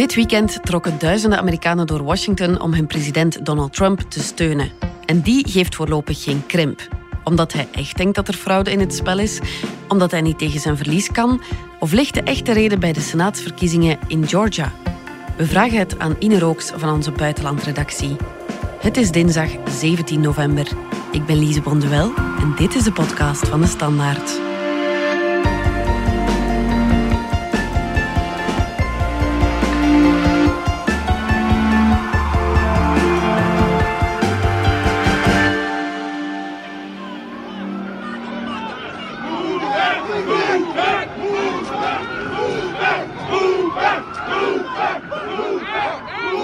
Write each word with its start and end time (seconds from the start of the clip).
Dit 0.00 0.14
weekend 0.14 0.58
trokken 0.62 0.98
duizenden 0.98 1.38
Amerikanen 1.38 1.86
door 1.86 2.02
Washington 2.02 2.60
om 2.60 2.74
hun 2.74 2.86
president 2.86 3.46
Donald 3.46 3.72
Trump 3.72 4.00
te 4.00 4.20
steunen. 4.20 4.70
En 5.04 5.20
die 5.20 5.48
geeft 5.48 5.74
voorlopig 5.74 6.22
geen 6.22 6.46
krimp. 6.46 6.88
Omdat 7.24 7.52
hij 7.52 7.68
echt 7.72 7.96
denkt 7.96 8.14
dat 8.14 8.28
er 8.28 8.34
fraude 8.34 8.70
in 8.72 8.80
het 8.80 8.94
spel 8.94 9.18
is, 9.18 9.40
omdat 9.88 10.10
hij 10.10 10.20
niet 10.20 10.38
tegen 10.38 10.60
zijn 10.60 10.76
verlies 10.76 11.10
kan, 11.10 11.42
of 11.78 11.92
ligt 11.92 12.14
de 12.14 12.22
echte 12.22 12.52
reden 12.52 12.80
bij 12.80 12.92
de 12.92 13.00
senaatsverkiezingen 13.00 13.98
in 14.06 14.28
Georgia? 14.28 14.72
We 15.36 15.46
vragen 15.46 15.78
het 15.78 15.98
aan 15.98 16.16
Ine 16.18 16.38
Rooks 16.38 16.72
van 16.74 16.94
onze 16.94 17.12
buitenlandredactie. 17.12 18.16
Het 18.78 18.96
is 18.96 19.10
dinsdag 19.10 19.50
17 19.70 20.20
november. 20.20 20.68
Ik 21.12 21.26
ben 21.26 21.38
Lise 21.38 21.60
Bonduel 21.60 22.12
en 22.38 22.54
dit 22.56 22.74
is 22.74 22.82
de 22.82 22.92
podcast 22.92 23.48
van 23.48 23.60
de 23.60 23.66
Standaard. 23.66 24.49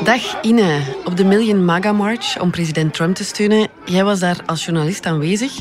Dag 0.07 0.43
Ine, 0.43 0.81
op 1.05 1.17
de 1.17 1.25
Million 1.25 1.65
MAGA 1.65 1.93
March 1.93 2.41
om 2.41 2.51
president 2.51 2.95
Trump 2.95 3.15
te 3.15 3.25
steunen. 3.25 3.69
Jij 3.85 4.05
was 4.05 4.21
daar 4.21 4.41
als 4.45 4.65
journalist 4.65 5.07
aanwezig. 5.07 5.53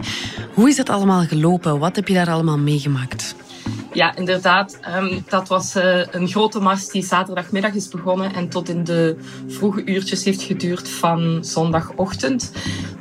Hoe 0.53 0.69
is 0.69 0.75
dat 0.75 0.89
allemaal 0.89 1.25
gelopen? 1.25 1.79
Wat 1.79 1.95
heb 1.95 2.07
je 2.07 2.13
daar 2.13 2.29
allemaal 2.29 2.57
meegemaakt? 2.57 3.35
Ja, 3.95 4.15
inderdaad. 4.15 4.79
Um, 4.95 5.23
dat 5.29 5.47
was 5.47 5.75
uh, 5.75 6.05
een 6.11 6.27
grote 6.27 6.59
mars 6.59 6.87
die 6.87 7.03
zaterdagmiddag 7.03 7.73
is 7.73 7.87
begonnen 7.87 8.33
en 8.33 8.49
tot 8.49 8.69
in 8.69 8.83
de 8.83 9.17
vroege 9.47 9.85
uurtjes 9.85 10.23
heeft 10.23 10.41
geduurd 10.41 10.89
van 10.89 11.37
zondagochtend. 11.41 12.51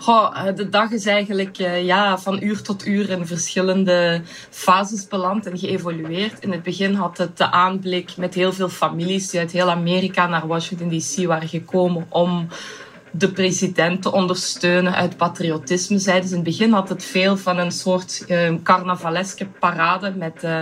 Uh, 0.08 0.44
de 0.54 0.69
dag 0.69 0.91
is 0.91 1.06
eigenlijk 1.06 1.58
uh, 1.58 1.84
ja, 1.84 2.19
van 2.19 2.42
uur 2.42 2.62
tot 2.62 2.86
uur 2.86 3.10
in 3.10 3.27
verschillende 3.27 4.22
fases 4.50 5.08
beland 5.08 5.46
en 5.46 5.58
geëvolueerd. 5.58 6.41
In 6.41 6.52
het 6.52 6.62
begin 6.62 6.94
had 6.94 7.19
het 7.19 7.36
de 7.36 7.50
aanblik 7.50 8.16
met 8.16 8.34
heel 8.34 8.52
veel 8.52 8.69
families 8.69 9.30
die 9.30 9.41
uit 9.41 9.52
heel 9.52 9.70
Amerika 9.70 10.26
naar 10.26 10.47
Washington 10.47 10.88
DC 10.88 11.26
waren 11.26 11.48
gekomen 11.48 12.06
om 12.08 12.48
de 13.16 13.32
president 13.32 14.02
te 14.02 14.12
ondersteunen 14.12 14.94
uit 14.94 15.16
patriotisme. 15.16 15.98
Zeiden 15.98 16.28
ze 16.28 16.34
in 16.34 16.40
het 16.40 16.48
begin 16.48 16.72
had 16.72 16.88
het 16.88 17.04
veel 17.04 17.36
van 17.36 17.58
een 17.58 17.72
soort 17.72 18.24
uh, 18.28 18.54
carnavaleske 18.62 19.46
parade 19.46 20.14
met 20.16 20.44
uh, 20.44 20.60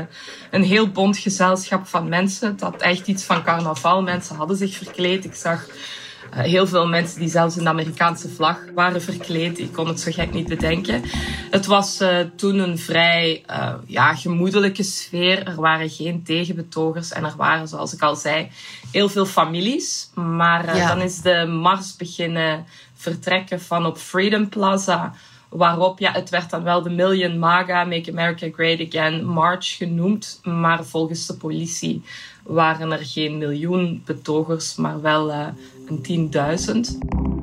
een 0.51 0.63
heel 0.63 0.89
bond 0.89 1.19
gezelschap 1.19 1.87
van 1.87 2.09
mensen. 2.09 2.57
Dat 2.57 2.83
echt 2.83 3.07
iets 3.07 3.25
van 3.25 3.43
carnaval. 3.43 4.03
Mensen 4.03 4.37
hadden 4.37 4.57
zich 4.57 4.77
verkleed. 4.77 5.25
Ik 5.25 5.35
zag 5.35 5.67
heel 6.35 6.67
veel 6.67 6.87
mensen 6.87 7.21
die 7.21 7.29
zelfs 7.29 7.55
de 7.55 7.69
Amerikaanse 7.69 8.29
vlag 8.29 8.59
waren 8.75 9.03
verkleed. 9.03 9.59
Ik 9.59 9.73
kon 9.73 9.89
het 9.89 10.01
zo 10.01 10.11
gek 10.11 10.33
niet 10.33 10.49
bedenken. 10.49 11.03
Het 11.51 11.67
was 11.67 12.01
uh, 12.01 12.19
toen 12.37 12.59
een 12.59 12.79
vrij 12.79 13.45
uh, 13.51 13.75
ja, 13.87 14.15
gemoedelijke 14.15 14.83
sfeer. 14.83 15.47
Er 15.47 15.61
waren 15.61 15.91
geen 15.91 16.23
tegenbetogers 16.23 17.13
en 17.13 17.25
er 17.25 17.35
waren, 17.37 17.69
zoals 17.69 17.93
ik 17.93 18.03
al 18.03 18.17
zei, 18.17 18.49
heel 18.93 19.09
veel 19.09 19.27
families. 19.27 20.11
Maar 20.15 20.77
ja. 20.77 20.89
dan 20.89 21.01
is 21.01 21.21
de 21.21 21.47
mars 21.47 21.97
beginnen 21.97 22.67
vertrekken 22.95 23.61
van 23.61 23.87
op 23.87 23.99
Freedom 23.99 24.49
Plaza 24.49 25.15
waarop, 25.53 25.99
ja, 25.99 26.13
het 26.13 26.31
werd 26.31 26.51
dan 26.51 26.63
wel 26.63 26.83
de 26.83 26.91
Million 26.91 27.39
MAGA, 27.39 27.85
Make 27.85 28.11
America 28.11 28.49
Great 28.53 28.81
Again 28.89 29.25
March 29.25 29.77
genoemd. 29.77 30.41
Maar 30.43 30.85
volgens 30.85 31.27
de 31.27 31.37
politie 31.37 32.03
waren 32.43 32.93
er 32.93 33.07
geen 33.07 33.39
miljoen 33.39 34.03
betogers, 34.05 34.77
maar 34.77 35.01
wel 35.01 35.31
uh, 35.31 35.47
een 36.03 36.31
10.000. 36.35 36.99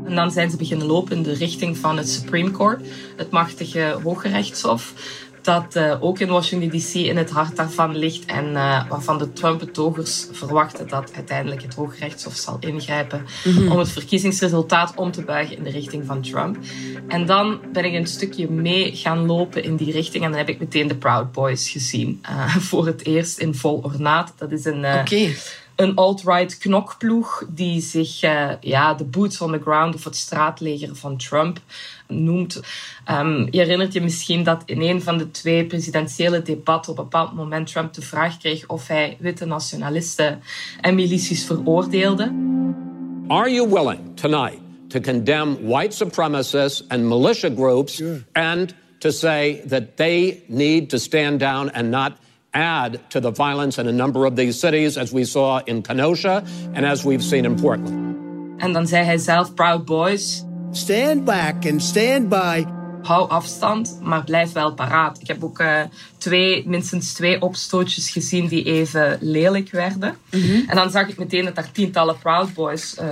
En 0.05 0.16
dan 0.16 0.31
zijn 0.31 0.50
ze 0.50 0.58
beginnen 0.58 0.88
lopen 0.88 1.17
in 1.17 1.23
de 1.23 1.33
richting 1.33 1.77
van 1.77 1.98
het 1.98 2.10
Supreme 2.10 2.52
Court, 2.52 2.82
het 3.15 3.32
machtige 3.32 3.99
Hooggerechtshof 4.04 4.93
dat 5.42 5.76
uh, 5.76 6.04
ook 6.04 6.20
in 6.20 6.27
Washington 6.27 6.70
DC 6.70 6.93
in 6.93 7.17
het 7.17 7.30
hart 7.30 7.55
daarvan 7.55 7.98
ligt 7.98 8.26
en 8.26 8.45
uh, 8.45 8.89
waarvan 8.89 9.17
de 9.17 9.33
Trump-betogers 9.33 10.27
verwachten 10.32 10.87
dat 10.87 11.11
uiteindelijk 11.15 11.61
het 11.61 11.73
Hooggerechtshof 11.73 12.36
zal 12.36 12.58
ingrijpen 12.60 13.26
mm 13.43 13.54
-hmm. 13.54 13.71
om 13.71 13.77
het 13.77 13.89
verkiezingsresultaat 13.89 14.93
om 14.95 15.11
te 15.11 15.21
buigen 15.21 15.58
in 15.58 15.64
de 15.64 15.70
richting 15.70 16.05
van 16.05 16.21
Trump. 16.21 16.58
En 17.08 17.26
dan 17.26 17.60
ben 17.73 17.86
ik 17.86 17.93
een 17.93 18.08
stukje 18.08 18.49
mee 18.49 18.95
gaan 18.95 19.26
lopen 19.26 19.64
in 19.64 19.76
die 19.76 19.92
richting 19.92 20.23
en 20.23 20.30
dan 20.30 20.39
heb 20.39 20.49
ik 20.49 20.60
meteen 20.60 20.87
de 20.87 20.95
Proud 20.95 21.31
Boys 21.31 21.70
gezien. 21.70 22.23
Uh, 22.30 22.55
voor 22.70 22.86
het 22.86 23.05
eerst 23.05 23.37
in 23.37 23.55
vol 23.55 23.80
ornaat. 23.83 24.33
Dat 24.37 24.52
is 24.52 24.66
een... 24.66 24.86
Okay 24.86 25.36
een 25.80 25.95
alt-right 25.95 26.58
knokploeg 26.58 27.44
die 27.50 27.82
zich 27.82 28.23
uh, 28.23 28.52
ja, 28.62 28.94
de 28.94 29.04
boots 29.04 29.42
on 29.42 29.52
the 29.52 29.60
ground 29.60 29.95
of 29.95 30.04
het 30.04 30.16
straatleger 30.16 30.95
van 30.95 31.17
Trump 31.17 31.60
noemt. 32.08 32.62
Um, 33.12 33.48
je 33.52 33.58
herinnert 33.58 33.94
je 33.94 34.02
misschien 34.02 34.44
dat 34.44 34.64
in 34.66 34.82
een 34.82 35.02
van 35.02 35.17
de 35.17 35.32
twee 35.32 35.66
presidentiële 35.66 36.42
debatten 36.42 36.92
op 36.92 36.98
een 36.98 37.04
bepaald 37.04 37.34
moment 37.34 37.72
Trump 37.72 37.94
de 37.94 38.02
vraag 38.02 38.38
kreeg 38.38 38.67
of 38.67 38.88
hij 38.88 39.17
witte 39.20 39.45
nationalisten 39.45 40.42
en 40.82 40.95
milities 40.95 41.45
veroordeelde. 41.45 42.34
Are 43.28 43.52
you 43.52 43.70
willing 43.70 44.00
tonight 44.16 44.60
to 44.88 45.00
condemn 45.00 45.58
white 45.67 45.96
supremacists 45.96 46.84
and 46.88 47.04
militia 47.04 47.50
groups 47.56 47.96
sure. 47.96 48.23
and 48.32 48.73
to 48.98 49.10
say 49.10 49.61
that 49.67 49.84
they 49.96 50.44
need 50.48 50.90
to 50.90 50.98
stand 50.98 51.40
down 51.40 51.72
and 51.72 51.90
not 51.90 52.11
add 52.52 52.99
to 53.10 53.20
the 53.20 53.32
violence 53.32 53.82
in 53.82 53.87
a 53.87 53.92
number 53.92 54.26
of 54.26 54.36
these 54.36 54.60
cities, 54.60 54.98
as 54.98 55.11
we 55.11 55.26
saw 55.26 55.61
in 55.65 55.82
Kenosha 55.82 56.43
and 56.73 56.86
as 56.86 57.04
we've 57.04 57.23
seen 57.23 57.45
in 57.45 57.55
Portland. 57.55 58.17
En 58.58 58.73
dan 58.73 58.87
zei 58.87 59.05
hij 59.05 59.17
zelf, 59.17 59.54
Proud 59.54 59.86
Boys. 59.86 60.43
Stand 60.71 61.26
back 61.26 61.65
and 61.65 61.83
stand 61.83 62.30
by. 62.30 62.65
Hou 63.02 63.30
afstand, 63.30 63.99
maar 64.02 64.23
blijf 64.23 64.52
wel 64.52 64.73
paraat. 64.73 65.17
Ik 65.21 65.27
heb 65.27 65.43
ook 65.43 65.60
uh, 65.60 65.82
twee, 66.17 66.67
minstens 66.67 67.14
twee 67.14 67.42
opstootjes 67.42 68.10
gezien 68.10 68.48
die 68.48 68.64
even 68.64 69.17
lelijk 69.21 69.71
werden. 69.71 70.17
Mm 70.31 70.42
-hmm. 70.42 70.64
En 70.67 70.76
dan 70.76 70.92
zag 70.92 71.08
ik 71.08 71.17
meteen 71.17 71.45
dat 71.45 71.58
er 71.58 71.71
tientallen 71.71 72.17
Proud 72.17 72.54
Boys 72.54 72.98
uh, 73.02 73.05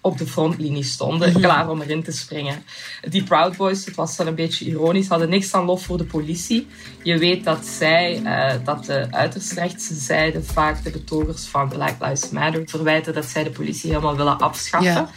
op 0.00 0.18
de 0.18 0.26
frontlinie 0.26 0.82
stonden, 0.82 1.28
mm-hmm. 1.28 1.42
klaar 1.42 1.70
om 1.70 1.80
erin 1.80 2.02
te 2.02 2.12
springen. 2.12 2.62
Die 3.08 3.22
Proud 3.22 3.56
Boys, 3.56 3.84
het 3.84 3.94
was 3.94 4.16
dan 4.16 4.26
een 4.26 4.34
beetje 4.34 4.64
ironisch, 4.64 5.08
hadden 5.08 5.28
niks 5.28 5.52
aan 5.52 5.64
lof 5.64 5.82
voor 5.82 5.98
de 5.98 6.04
politie. 6.04 6.66
Je 7.02 7.18
weet 7.18 7.44
dat 7.44 7.66
zij, 7.66 8.20
uh, 8.24 8.64
dat 8.64 8.84
de 8.84 9.06
uiterst 9.10 9.52
rechtse 9.52 9.94
zijde 9.94 10.42
vaak 10.42 10.84
de 10.84 10.90
betogers 10.90 11.44
van 11.44 11.68
Black 11.68 11.94
Lives 12.00 12.30
Matter 12.30 12.62
verwijten 12.66 13.14
dat 13.14 13.24
zij 13.24 13.44
de 13.44 13.50
politie 13.50 13.90
helemaal 13.90 14.16
willen 14.16 14.38
afschaffen. 14.38 14.92
Yeah. 14.92 15.08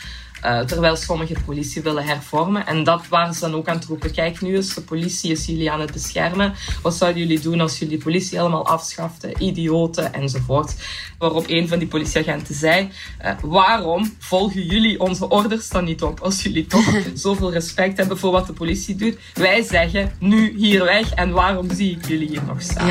Uh, 0.46 0.60
terwijl 0.60 0.96
sommigen 0.96 1.36
de 1.36 1.42
politie 1.42 1.82
willen 1.82 2.04
hervormen. 2.04 2.66
En 2.68 2.84
dat 2.84 3.08
waren 3.08 3.34
ze 3.34 3.40
dan 3.40 3.54
ook 3.54 3.68
aan 3.68 3.76
het 3.76 3.86
roepen. 3.86 4.12
Kijk, 4.12 4.42
nu 4.42 4.58
is 4.58 4.74
de 4.74 4.82
politie 4.82 5.32
is 5.32 5.46
jullie 5.46 5.72
aan 5.72 5.80
het 5.80 5.92
beschermen. 5.92 6.54
Wat 6.82 6.96
zouden 6.96 7.22
jullie 7.22 7.40
doen 7.40 7.62
als 7.62 7.80
jullie 7.80 7.98
de 7.98 8.04
politie 8.04 8.38
helemaal 8.38 8.66
afschaften? 8.66 9.44
Idioten 9.44 10.14
enzovoort. 10.14 10.76
Waarop 11.18 11.44
een 11.48 11.68
van 11.68 11.80
die 11.80 11.88
politieagenten 11.88 12.56
zei: 12.56 12.90
uh, 13.26 13.32
Waarom 13.42 14.16
volgen 14.20 14.66
jullie 14.66 15.00
onze 15.00 15.30
orders 15.30 15.70
dan 15.70 15.84
niet 15.84 16.04
op? 16.04 16.20
Als 16.20 16.44
jullie 16.44 16.66
toch 16.66 16.96
zoveel 17.14 17.52
respect 17.52 17.98
hebben 17.98 18.18
voor 18.18 18.32
wat 18.32 18.48
de 18.48 18.54
politie 18.54 18.96
doet. 18.96 19.18
Wij 19.34 19.64
zeggen 19.64 20.12
nu 20.20 20.58
hier 20.58 20.84
weg. 20.84 21.14
En 21.14 21.32
waarom 21.32 21.72
zie 21.74 21.96
ik 21.96 22.08
jullie 22.08 22.28
hier 22.28 22.44
nog 22.48 22.62
staan? 22.62 22.88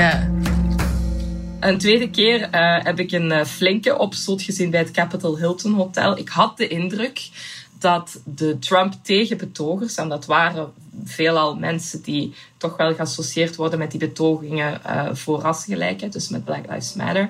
Een 1.61 1.79
tweede 1.79 2.11
keer 2.11 2.41
uh, 2.41 2.85
heb 2.85 2.99
ik 2.99 3.13
een 3.13 3.31
uh, 3.31 3.45
flinke 3.45 3.99
opstoot 3.99 4.43
gezien 4.43 4.71
bij 4.71 4.81
het 4.81 4.91
Capitol 4.91 5.39
Hilton 5.39 5.75
Hotel. 5.75 6.19
Ik 6.19 6.29
had 6.29 6.57
de 6.57 6.69
indruk 6.69 7.29
dat 7.79 8.21
de 8.25 8.59
Trump-tegenbetogers, 8.59 9.95
en 9.95 10.09
dat 10.09 10.27
waren 10.27 10.73
veelal 11.05 11.57
mensen 11.57 12.03
die 12.03 12.35
toch 12.57 12.77
wel 12.77 12.95
geassocieerd 12.95 13.57
worden 13.57 13.79
met 13.79 13.91
die 13.91 14.01
betogingen 14.01 14.81
uh, 14.87 15.09
voor 15.13 15.41
rasgelijkheid, 15.41 16.13
dus 16.13 16.29
met 16.29 16.45
Black 16.45 16.71
Lives 16.71 16.95
Matter. 16.95 17.29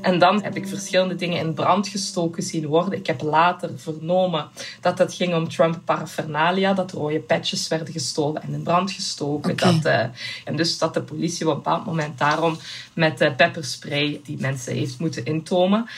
En 0.00 0.18
dan 0.18 0.42
heb 0.42 0.56
ik 0.56 0.68
verschillende 0.68 1.14
dingen 1.14 1.38
in 1.38 1.54
brand 1.54 1.88
gestoken 1.88 2.42
zien 2.42 2.66
worden. 2.66 2.98
Ik 2.98 3.06
heb 3.06 3.22
later 3.22 3.70
vernomen 3.76 4.48
dat 4.80 4.98
het 4.98 5.14
ging 5.14 5.34
om 5.34 5.48
Trump 5.48 5.80
paraphernalia, 5.84 6.72
dat 6.72 6.92
rode 6.92 7.20
patches 7.20 7.68
werden 7.68 7.92
gestolen 7.92 8.42
en 8.42 8.52
in 8.52 8.62
brand 8.62 8.90
gestoken. 8.90 9.52
Okay. 9.52 9.72
Dat, 9.72 9.86
uh, 9.86 10.00
en 10.44 10.56
dus 10.56 10.78
dat 10.78 10.94
de 10.94 11.02
politie 11.02 11.46
op 11.46 11.52
een 11.52 11.62
bepaald 11.62 11.86
moment 11.86 12.18
daarom 12.18 12.58
met 12.92 13.20
uh, 13.20 13.34
pepperspray 13.36 14.20
die 14.24 14.40
mensen 14.40 14.74
heeft 14.74 14.98
moeten 14.98 15.24
intomen. 15.24 15.88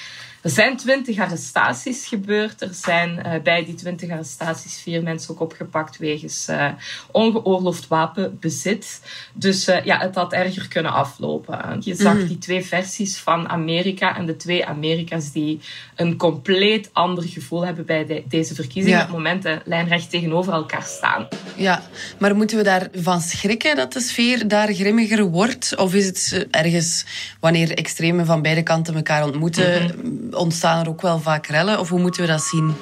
Er 0.45 0.51
zijn 0.51 0.77
twintig 0.77 1.19
arrestaties 1.19 2.07
gebeurd. 2.07 2.63
Er 2.63 2.75
zijn 2.75 3.23
uh, 3.27 3.33
bij 3.43 3.65
die 3.65 3.75
twintig 3.75 4.11
arrestaties 4.11 4.81
vier 4.81 5.03
mensen 5.03 5.31
ook 5.31 5.41
opgepakt 5.41 5.97
wegens 5.97 6.49
uh, 6.51 6.69
ongeoorloofd 7.11 7.89
wapenbezit. 7.89 8.85
zit. 8.85 9.01
Dus 9.33 9.69
uh, 9.69 9.85
ja, 9.85 9.99
het 9.99 10.15
had 10.15 10.33
erger 10.33 10.69
kunnen 10.69 10.93
aflopen. 10.93 11.77
Je 11.81 11.95
zag 11.95 12.15
mhm. 12.15 12.27
die 12.27 12.39
twee 12.39 12.65
versies 12.65 13.19
van 13.19 13.49
Amerika 13.49 14.17
en 14.17 14.27
de 14.27 14.37
twee 14.37 14.67
Amerika's 14.67 15.33
die 15.33 15.61
een 15.95 16.17
compleet 16.17 16.91
ander 16.93 17.25
gevoel 17.25 17.67
hebben 17.67 17.87
bij 17.87 18.25
deze 18.29 18.55
verkiezingen. 18.55 18.99
Op 18.99 19.07
het 19.07 19.17
moment 19.17 19.43
de 19.43 19.61
lijnrecht 19.65 20.11
tegenover 20.11 20.53
elkaar 20.53 20.83
staan. 20.83 21.29
Ja, 21.57 21.83
maar 22.19 22.37
moeten 22.37 22.57
we 22.57 22.63
daarvan 22.63 23.21
schrikken 23.21 23.77
dat 23.77 23.93
de 23.93 24.01
sfeer 24.01 24.49
daar 24.49 24.73
grimmiger 24.73 25.25
wordt? 25.25 25.77
Of 25.77 25.95
is 25.95 26.07
het 26.07 26.31
eh, 26.33 26.61
ergens, 26.61 27.05
wanneer 27.41 27.71
extremen 27.71 28.27
van 28.27 28.43
beide 28.43 28.63
kanten 28.63 28.95
elkaar 28.95 29.25
ontmoeten, 29.25 29.85
mhm. 29.85 30.34
Ontstaan 30.37 30.81
er 30.81 30.89
ook 30.89 31.03
wel 31.03 31.19
vaak 31.19 31.47
rellen? 31.47 31.79
Of 31.79 31.89
hoe 31.89 32.01
moeten 32.01 32.23
we 32.23 32.29
dat 32.29 32.43
zien? 32.43 32.75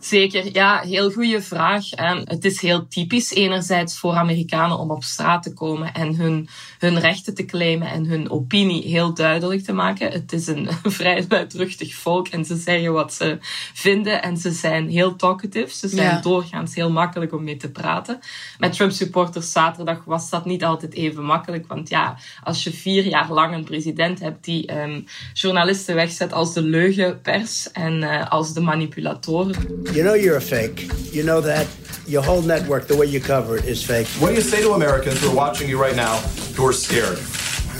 Zeker, 0.00 0.54
ja, 0.54 0.80
heel 0.80 1.10
goede 1.10 1.42
vraag. 1.42 1.84
het 2.24 2.44
is 2.44 2.60
heel 2.60 2.88
typisch 2.88 3.30
enerzijds 3.30 3.98
voor 3.98 4.14
Amerikanen 4.14 4.78
om 4.78 4.90
op 4.90 5.04
straat 5.04 5.42
te 5.42 5.52
komen 5.52 5.94
en 5.94 6.14
hun, 6.14 6.48
hun 6.78 6.98
rechten 6.98 7.34
te 7.34 7.44
claimen 7.44 7.88
en 7.88 8.04
hun 8.04 8.30
opinie 8.30 8.82
heel 8.82 9.14
duidelijk 9.14 9.64
te 9.64 9.72
maken. 9.72 10.10
Het 10.10 10.32
is 10.32 10.46
een 10.46 10.68
vrij 10.98 11.24
luidruchtig 11.28 11.94
volk 11.94 12.28
en 12.28 12.44
ze 12.44 12.56
zeggen 12.56 12.92
wat 12.92 13.12
ze 13.14 13.38
vinden 13.74 14.22
en 14.22 14.36
ze 14.36 14.50
zijn 14.50 14.88
heel 14.88 15.16
talkative. 15.16 15.74
Ze 15.74 15.88
zijn 15.88 16.22
doorgaans 16.22 16.74
heel 16.74 16.90
makkelijk 16.90 17.32
om 17.32 17.44
mee 17.44 17.56
te 17.56 17.70
praten. 17.70 18.18
Met 18.58 18.72
Trump-supporters 18.72 19.52
zaterdag 19.52 20.04
was 20.04 20.30
dat 20.30 20.44
niet 20.44 20.64
altijd 20.64 20.94
even 20.94 21.24
makkelijk, 21.24 21.66
want 21.66 21.88
ja, 21.88 22.18
als 22.42 22.64
je 22.64 22.72
vier 22.72 23.06
jaar 23.06 23.32
lang 23.32 23.54
een 23.54 23.64
president 23.64 24.20
hebt 24.20 24.44
die 24.44 24.80
um, 24.80 25.04
journalisten 25.32 25.94
wegzet 25.94 26.32
als 26.32 26.54
de 26.54 26.62
leugenpers 26.62 27.72
en 27.72 28.02
uh, 28.02 28.30
als 28.30 28.52
de 28.52 28.60
manipulatoren. 28.60 29.86
You 29.92 30.04
know 30.04 30.14
you're 30.14 30.36
a 30.36 30.40
fake. 30.40 30.90
You 31.12 31.22
know 31.22 31.40
that. 31.40 31.66
Your 32.06 32.22
whole 32.22 32.40
network, 32.42 32.88
the 32.88 32.96
way 32.96 33.06
you 33.06 33.20
cover 33.20 33.58
it, 33.58 33.64
is 33.64 33.84
fake. 33.84 34.06
What 34.18 34.28
do 34.28 34.34
you 34.34 34.40
say 34.40 34.62
to 34.62 34.72
Americans 34.72 35.20
who 35.20 35.30
are 35.30 35.34
watching 35.34 35.68
you 35.68 35.80
right 35.80 35.96
now 35.96 36.16
who 36.56 36.66
are 36.66 36.72
scared? 36.72 37.18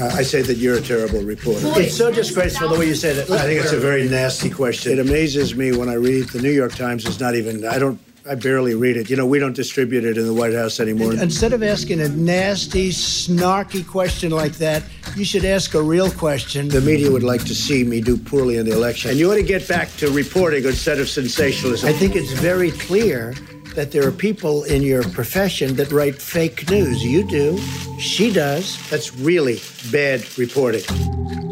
Uh, 0.01 0.15
I 0.15 0.23
say 0.23 0.43
that 0.43 0.59
you're 0.59 0.77
a 0.77 0.81
terrible 0.81 1.23
reporter. 1.23 1.61
It's 1.81 1.97
so 1.97 2.13
disgraceful 2.13 2.69
the 2.69 2.79
way 2.79 2.87
you 2.87 2.95
say 2.95 3.15
that. 3.15 3.31
I 3.31 3.43
think 3.43 3.61
it's 3.61 3.73
a 3.73 3.81
very 3.81 4.09
nasty 4.09 4.49
question. 4.51 4.93
It 4.93 4.99
amazes 4.99 5.55
me 5.55 5.77
when 5.77 5.89
I 5.89 5.95
read 5.95 6.29
the 6.29 6.41
New 6.41 6.53
York 6.53 6.75
Times 6.75 7.05
is 7.07 7.19
not 7.19 7.35
even, 7.35 7.65
I 7.65 7.79
don't 7.79 8.01
I 8.29 8.35
barely 8.35 8.75
read 8.75 8.99
it. 8.99 9.09
You 9.09 9.17
know, 9.17 9.25
we 9.25 9.39
don't 9.39 9.57
distribute 9.57 10.05
it 10.05 10.19
in 10.19 10.27
the 10.27 10.35
White 10.35 10.53
House 10.53 10.81
anymore. 10.81 11.15
Instead 11.15 11.55
of 11.55 11.63
asking 11.63 12.01
a 12.01 12.09
nasty, 12.09 12.91
snarky 12.91 13.87
question 13.87 14.33
like 14.33 14.53
that, 14.55 14.83
you 15.17 15.25
should 15.25 15.47
ask 15.47 15.73
a 15.75 15.83
real 15.83 16.11
question. 16.11 16.69
The 16.69 16.83
media 16.83 17.11
would 17.11 17.23
like 17.23 17.45
to 17.47 17.55
see 17.55 17.85
me 17.85 18.03
do 18.03 18.19
poorly 18.19 18.59
in 18.59 18.67
the 18.67 18.73
election. 18.73 19.11
And 19.11 19.19
you 19.19 19.33
ought 19.33 19.37
to 19.37 19.43
get 19.43 19.67
back 19.67 19.89
to 19.97 20.11
reporting 20.11 20.65
instead 20.65 20.99
of 21.01 21.09
sensationalism. 21.09 21.89
I 21.89 21.93
think 21.93 22.17
it's 22.17 22.33
very 22.33 22.71
clear 22.73 23.35
that 23.75 23.93
there 23.93 24.07
are 24.07 24.13
people 24.13 24.65
in 24.65 24.83
your 24.83 25.05
profession 25.05 25.77
that 25.77 25.91
write 25.91 26.21
fake 26.21 26.69
news. 26.69 27.03
You 27.03 27.27
do. 27.27 27.59
She 27.99 28.31
does. 28.31 28.79
That's 28.91 29.15
really 29.17 29.61
bad 29.91 30.27
reporting. 30.37 31.48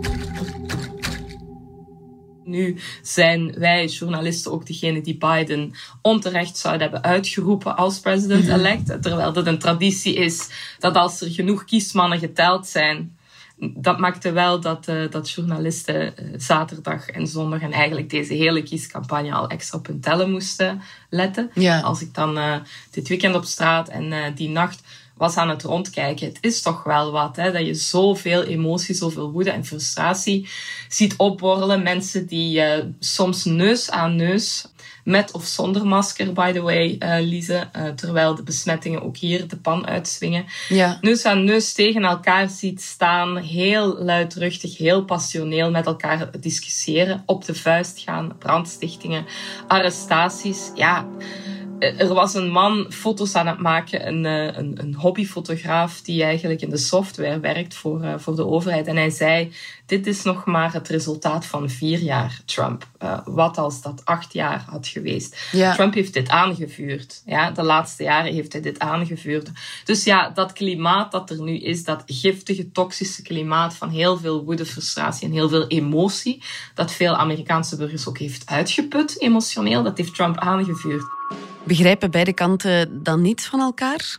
Nu 2.46 2.76
zijn 3.02 3.54
wij 3.58 3.86
journalisten 3.86 4.52
ook 4.52 4.66
degene 4.66 5.00
die 5.00 5.16
Biden 5.16 5.72
onterecht 6.02 6.56
zouden 6.56 6.82
hebben 6.82 7.02
uitgeroepen 7.02 7.76
als 7.76 8.00
president-elect. 8.00 8.88
Mhm. 8.88 9.00
Terwijl 9.00 9.32
dat 9.32 9.46
een 9.46 9.58
traditie 9.58 10.14
is 10.14 10.48
dat 10.78 10.96
als 10.96 11.20
er 11.20 11.30
genoeg 11.30 11.64
kiesmannen 11.64 12.18
geteld 12.18 12.66
zijn, 12.66 13.16
dat 13.58 13.98
maakte 13.98 14.32
wel 14.32 14.60
dat, 14.60 14.88
uh, 14.88 15.10
dat 15.10 15.30
journalisten 15.30 16.14
uh, 16.22 16.34
zaterdag 16.36 17.08
en 17.08 17.26
zondag 17.26 17.60
en 17.60 17.72
eigenlijk 17.72 18.10
deze 18.10 18.34
hele 18.34 18.62
kiescampagne 18.62 19.32
al 19.32 19.48
extra 19.48 19.78
op 19.78 19.86
hun 19.86 20.00
tellen 20.00 20.30
moesten 20.30 20.82
letten. 21.10 21.50
Ja. 21.54 21.80
Als 21.80 22.02
ik 22.02 22.14
dan 22.14 22.38
uh, 22.38 22.56
dit 22.90 23.08
weekend 23.08 23.34
op 23.34 23.44
straat 23.44 23.88
en 23.88 24.34
die 24.34 24.48
nacht 24.48 24.82
was 25.16 25.36
aan 25.36 25.48
het 25.48 25.62
rondkijken. 25.62 26.26
Het 26.26 26.38
is 26.40 26.62
toch 26.62 26.82
wel 26.82 27.12
wat, 27.12 27.36
hè, 27.36 27.52
dat 27.52 27.66
je 27.66 27.74
zoveel 27.74 28.42
emotie, 28.42 28.94
zoveel 28.94 29.30
woede 29.30 29.50
en 29.50 29.64
frustratie 29.64 30.48
ziet 30.88 31.16
opborrelen. 31.16 31.82
Mensen 31.82 32.26
die 32.26 32.60
uh, 32.60 32.84
soms 32.98 33.44
neus 33.44 33.90
aan 33.90 34.16
neus, 34.16 34.66
met 35.04 35.32
of 35.32 35.44
zonder 35.44 35.86
masker, 35.86 36.32
by 36.32 36.52
the 36.52 36.60
way, 36.60 36.96
uh, 36.98 37.32
uh, 37.32 37.88
terwijl 37.94 38.34
de 38.34 38.42
besmettingen 38.42 39.02
ook 39.02 39.16
hier 39.16 39.48
de 39.48 39.56
pan 39.56 39.86
uitswingen. 39.86 40.44
Ja. 40.68 40.98
Neus 41.00 41.24
aan 41.24 41.44
neus 41.44 41.72
tegen 41.72 42.04
elkaar 42.04 42.48
ziet 42.48 42.82
staan, 42.82 43.36
heel 43.36 44.02
luidruchtig, 44.02 44.78
heel 44.78 45.04
passioneel 45.04 45.70
met 45.70 45.86
elkaar 45.86 46.30
discussiëren, 46.40 47.22
op 47.26 47.44
de 47.44 47.54
vuist 47.54 47.98
gaan, 47.98 48.36
brandstichtingen, 48.38 49.26
arrestaties. 49.66 50.70
Ja 50.74 51.06
er 51.78 52.14
was 52.14 52.34
een 52.34 52.50
man 52.50 52.86
foto's 52.90 53.34
aan 53.34 53.46
het 53.46 53.60
maken, 53.60 54.06
een, 54.06 54.26
eh, 54.26 54.56
een, 54.58 54.74
een 54.80 54.94
hobbyfotograaf 54.94 56.00
die 56.00 56.22
eigenlijk 56.22 56.60
in 56.60 56.70
de 56.70 56.76
software 56.76 57.40
werkt 57.40 57.74
voor, 57.74 58.02
uh, 58.02 58.14
voor 58.16 58.36
de 58.36 58.46
overheid. 58.46 58.86
En 58.86 58.96
hij 58.96 59.10
zei, 59.10 59.52
dit 59.86 60.06
is 60.06 60.22
nog 60.22 60.44
maar 60.44 60.72
het 60.72 60.88
resultaat 60.88 61.46
van 61.46 61.70
vier 61.70 61.98
jaar 61.98 62.40
Trump. 62.44 62.86
Uh, 63.02 63.18
wat 63.24 63.58
als 63.58 63.82
dat 63.82 64.02
acht 64.04 64.32
jaar 64.32 64.64
had 64.68 64.86
geweest? 64.86 65.48
Ja. 65.52 65.74
Trump 65.74 65.94
heeft 65.94 66.12
dit 66.12 66.28
aangevuurd. 66.28 67.22
Ja, 67.26 67.50
de 67.50 67.62
laatste 67.62 68.02
jaren 68.02 68.32
heeft 68.32 68.52
hij 68.52 68.62
dit 68.62 68.78
aangevuurd. 68.78 69.50
Dus 69.84 70.04
ja, 70.04 70.30
dat 70.30 70.52
klimaat 70.52 71.12
dat 71.12 71.30
er 71.30 71.42
nu 71.42 71.58
is, 71.58 71.84
dat 71.84 72.02
giftige, 72.06 72.70
toxische 72.72 73.22
klimaat 73.22 73.74
van 73.74 73.90
heel 73.90 74.16
veel 74.16 74.44
woede, 74.44 74.66
frustratie 74.66 75.26
en 75.26 75.32
heel 75.32 75.48
veel 75.48 75.66
emotie, 75.66 76.42
dat 76.74 76.92
veel 76.92 77.16
Amerikaanse 77.16 77.76
burgers 77.76 78.08
ook 78.08 78.18
heeft 78.18 78.46
uitgeput 78.46 79.20
emotioneel, 79.20 79.82
dat 79.82 79.98
heeft 79.98 80.14
Trump 80.14 80.38
aangevuurd. 80.38 81.04
Begrijpen 81.66 82.10
beide 82.10 82.32
kanten 82.32 83.02
dan 83.02 83.22
niets 83.22 83.46
van 83.46 83.60
elkaar? 83.60 84.18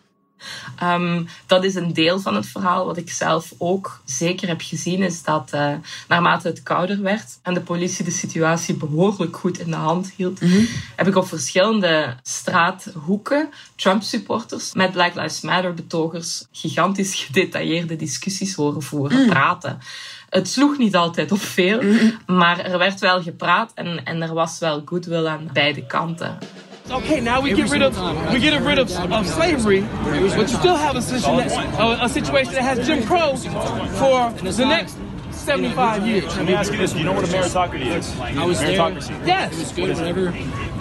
Um, 0.84 1.28
dat 1.46 1.64
is 1.64 1.76
een 1.76 1.94
deel 1.94 2.20
van 2.20 2.36
het 2.36 2.46
verhaal. 2.46 2.86
Wat 2.86 2.98
ik 2.98 3.12
zelf 3.12 3.54
ook 3.58 4.02
zeker 4.06 4.48
heb 4.48 4.62
gezien, 4.62 5.02
is 5.02 5.24
dat 5.24 5.52
uh, 5.54 5.74
naarmate 6.08 6.48
het 6.48 6.64
kouder 6.64 7.02
werd 7.02 7.40
en 7.42 7.54
de 7.54 7.62
politie 7.62 8.06
de 8.06 8.12
situatie 8.12 8.76
behoorlijk 8.76 9.38
goed 9.38 9.60
in 9.60 9.70
de 9.70 9.76
hand 9.76 10.12
hield, 10.16 10.42
mm 10.42 10.50
-hmm. 10.50 10.68
heb 10.96 11.08
ik 11.08 11.16
op 11.16 11.28
verschillende 11.28 12.16
straathoeken 12.22 13.50
Trump-supporters 13.76 14.74
met 14.74 14.92
Black 14.92 15.16
Lives 15.16 15.42
Matter-betogers 15.42 16.46
gigantisch 16.52 17.16
gedetailleerde 17.16 17.96
discussies 17.96 18.56
horen 18.56 18.84
voeren, 18.84 19.22
mm. 19.22 19.30
praten. 19.30 19.80
Het 20.30 20.48
sloeg 20.48 20.78
niet 20.78 20.96
altijd 20.96 21.32
op 21.32 21.42
veel, 21.42 21.82
mm 21.82 21.98
-hmm. 21.98 22.36
maar 22.38 22.60
er 22.60 22.78
werd 22.78 23.00
wel 23.00 23.22
gepraat 23.22 23.72
en, 23.76 24.06
en 24.06 24.22
er 24.22 24.34
was 24.34 24.60
wel 24.60 24.82
goodwill 24.86 25.26
aan 25.26 25.50
beide 25.54 25.86
kanten. 25.86 26.38
Okay, 26.89 27.19
now 27.19 27.42
we 27.42 27.54
get 27.54 27.69
rid 27.69 27.81
of 27.81 27.98
we 28.34 28.39
get 28.39 28.62
rid 28.62 28.80
of, 28.80 28.89
of 29.12 29.28
slavery, 29.28 29.81
but 29.81 30.50
you 30.50 30.57
still 30.57 30.78
have 30.78 30.95
a 30.95 31.01
situation, 31.01 31.60
a, 31.75 32.00
a 32.04 32.10
situation 32.10 32.54
that 32.54 32.63
has 32.63 32.88
Jim 32.88 33.04
Crow 33.04 33.36
for 33.36 34.31
the 34.42 34.66
next 34.66 34.98
75 35.31 36.07
years. 36.07 36.38
Let 36.38 36.45
me 36.45 36.54
ask 36.54 36.72
you 36.72 36.78
this: 36.78 36.94
Do 36.94 37.00
you 37.00 37.04
know 37.04 37.13
what 37.13 37.25
a 37.25 37.28
meritocracy 37.28 37.88
is? 37.88 38.19
I 38.19 38.45
was 38.45 38.60
meritocracy. 38.60 39.07
There. 39.19 39.28
Yes. 39.28 39.54
It 39.54 39.60
was 39.60 39.72
good 39.74 39.95
whenever. 39.98 40.31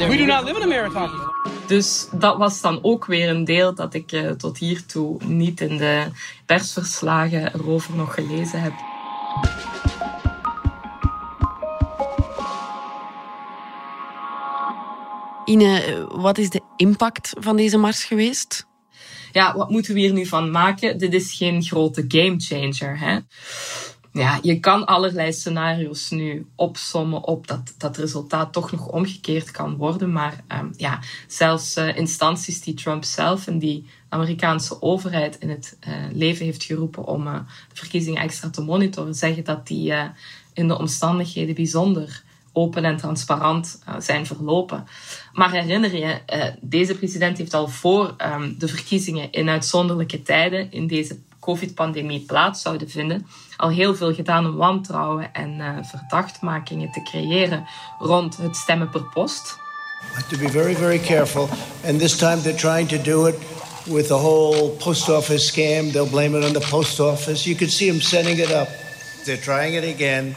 We 0.09 0.17
do 0.17 0.27
not 0.27 0.45
live 0.45 0.57
in 0.57 0.63
a 0.63 0.67
meritocracy. 0.67 1.27
Dus 1.67 2.09
dat 2.13 2.37
was 2.37 2.61
dan 2.61 2.79
ook 2.83 3.07
weer 3.07 3.29
een 3.29 3.45
deel 3.45 3.75
dat 3.75 3.95
ik 3.95 4.13
uh, 4.13 4.31
tot 4.31 4.59
hiertoe 4.59 5.25
niet 5.25 5.61
in 5.61 5.77
de 5.77 6.07
persverslagen 6.47 7.55
erover 7.55 7.97
nog 7.97 8.15
gelezen 8.15 8.63
heb. 8.63 8.73
Ine, 15.47 16.07
wat 16.11 16.39
is 16.39 16.51
de 16.51 16.61
impact 16.77 17.33
van 17.39 17.57
deze 17.57 17.77
mars 17.77 18.05
geweest? 18.05 18.67
Ja, 19.33 19.57
wat 19.57 19.71
moeten 19.71 19.95
we 19.95 20.01
hier 20.01 20.13
nu 20.13 20.27
van 20.27 20.51
maken? 20.51 20.99
Dit 20.99 21.13
is 21.13 21.33
geen 21.33 21.63
grote 21.63 22.05
gamechanger. 22.09 22.99
Hè? 22.99 23.19
Ja, 24.13 24.39
je 24.43 24.61
kan 24.61 24.87
allerlei 24.87 25.33
scenario's 25.33 26.11
nu 26.11 26.47
opsommen 26.55 27.25
op 27.25 27.47
dat 27.47 27.75
dat 27.79 27.97
resultaat 27.97 28.53
toch 28.53 28.73
nog 28.73 28.89
omgekeerd 28.89 29.51
kan 29.51 29.77
worden. 29.77 30.13
Maar 30.13 30.45
um, 30.49 30.73
ja, 30.77 31.01
zelfs 31.27 31.77
uh, 31.77 31.97
instanties 31.97 32.61
die 32.61 32.75
Trump 32.75 33.05
zelf 33.05 33.47
en 33.47 33.59
die 33.59 33.87
Amerikaanse 34.09 34.83
overheid 34.83 35.39
in 35.39 35.51
het 35.51 35.79
uh, 35.89 35.95
leven 36.13 36.45
heeft 36.45 36.63
geroepen 36.63 37.05
om 37.05 37.27
uh, 37.27 37.35
de 37.69 37.77
verkiezingen 37.77 38.23
extra 38.23 38.51
te 38.51 38.63
monitoren, 38.63 39.15
zeggen 39.15 39.45
dat 39.45 39.67
die 39.67 39.95
in 40.53 40.69
de 40.69 40.79
omstandigheden 40.79 41.55
bijzonder 41.55 42.25
open 42.57 42.85
en 42.85 42.97
transparant 42.97 43.83
uh, 43.89 43.95
zijn 43.99 44.27
verlopen. 44.27 44.87
Maar 45.33 45.53
herinner 45.53 45.97
je, 45.97 46.21
uh, 46.35 46.45
deze 46.61 46.95
president 46.95 47.39
heeft 47.39 47.55
al 47.55 47.69
voor 47.69 48.15
um, 48.35 48.55
de 48.59 48.69
verkiezingen 48.69 49.33
in 49.33 49.49
uitzonderlijke 49.49 50.23
tijden 50.23 50.73
in 50.73 50.87
deze 50.87 51.19
COVID-pandemie 51.41 52.21
plaats 52.21 52.63
zouden 52.63 52.91
vinden, 52.91 53.27
al 53.57 53.69
heel 53.69 53.95
veel 53.95 54.15
gedaan 54.15 54.47
om 54.47 54.57
wantrouwen 54.57 55.35
en 55.35 55.59
uh, 55.59 55.69
verdachtmakingen 55.83 56.93
te 56.93 57.03
creëren 57.03 57.67
rond 57.99 58.37
het 58.37 58.57
stemmen 58.57 58.89
per 58.89 59.05
post. 59.05 59.59
To 60.31 60.39
be 60.39 60.49
very, 60.49 60.75
very 60.75 60.99
careful. 60.99 61.49
And 61.87 61.99
this 61.99 62.17
time 62.17 62.41
they're 62.41 62.59
trying 62.59 62.89
to 62.89 63.03
do 63.03 63.27
it 63.27 63.37
with 63.85 64.07
the 64.07 64.15
whole 64.15 64.71
post 64.71 65.09
office 65.09 65.53
scam. 65.53 65.93
They'll 65.93 66.11
blame 66.11 66.39
it 66.39 66.45
on 66.45 66.53
the 66.53 66.67
post 66.71 67.01
office. 67.01 67.49
You 67.49 67.57
can 67.57 67.69
see 67.69 67.91
them 67.91 68.01
setting 68.01 68.39
it 68.39 68.51
up. 68.51 68.69
They're 69.25 69.43
trying 69.43 69.75
it 69.75 69.85
again 69.85 70.37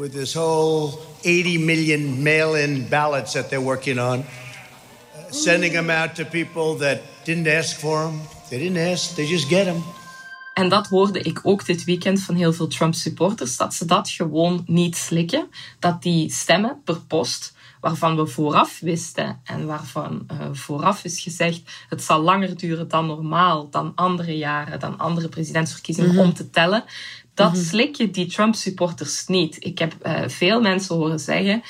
with 0.00 0.12
this 0.12 0.32
whole 0.32 0.98
80 1.24 1.58
million 1.58 2.22
mail 2.22 2.54
in 2.54 2.88
ballots 2.88 3.32
that 3.32 3.50
they're 3.50 3.60
working 3.60 3.98
on, 3.98 4.18
uh, 4.18 5.30
sending 5.30 5.72
them 5.72 5.90
out 5.90 6.14
to 6.14 6.24
people 6.24 6.78
that 6.78 7.00
didn't 7.24 7.46
ask 7.46 7.78
for 7.78 8.04
them. 8.04 8.20
They 8.48 8.58
didn't 8.58 8.92
ask, 8.92 9.14
they 9.14 9.26
just 9.26 9.48
get 9.48 9.64
them. 9.64 9.82
En 10.54 10.68
dat 10.68 10.86
hoorde 10.86 11.20
ik 11.20 11.40
ook 11.42 11.66
dit 11.66 11.84
weekend 11.84 12.22
van 12.22 12.34
heel 12.34 12.52
veel 12.52 12.66
Trump-supporters, 12.66 13.56
dat 13.56 13.74
ze 13.74 13.84
dat 13.84 14.08
gewoon 14.08 14.62
niet 14.66 14.96
slikken. 14.96 15.48
Dat 15.78 16.02
die 16.02 16.32
stemmen 16.32 16.80
per 16.84 17.00
post, 17.00 17.54
waarvan 17.80 18.16
we 18.16 18.26
vooraf 18.26 18.80
wisten 18.80 19.40
en 19.44 19.66
waarvan 19.66 20.26
uh, 20.32 20.46
vooraf 20.52 21.04
is 21.04 21.20
gezegd, 21.20 21.62
het 21.88 22.02
zal 22.02 22.20
langer 22.20 22.56
duren 22.56 22.88
dan 22.88 23.06
normaal, 23.06 23.70
dan 23.70 23.92
andere 23.94 24.36
jaren, 24.36 24.80
dan 24.80 24.98
andere 24.98 25.28
presidentsverkiezingen 25.28 26.18
om 26.18 26.34
te 26.34 26.50
tellen. 26.50 26.84
Dat 27.34 27.52
mm 27.54 27.58
slikken 27.60 28.12
die 28.12 28.26
Trump-supporters 28.26 29.26
niet. 29.26 29.64
Ik 29.64 29.78
heb 29.78 29.94
uh, 30.02 30.22
veel 30.26 30.60
mensen 30.60 30.96
horen 30.96 31.20
zeggen, 31.20 31.62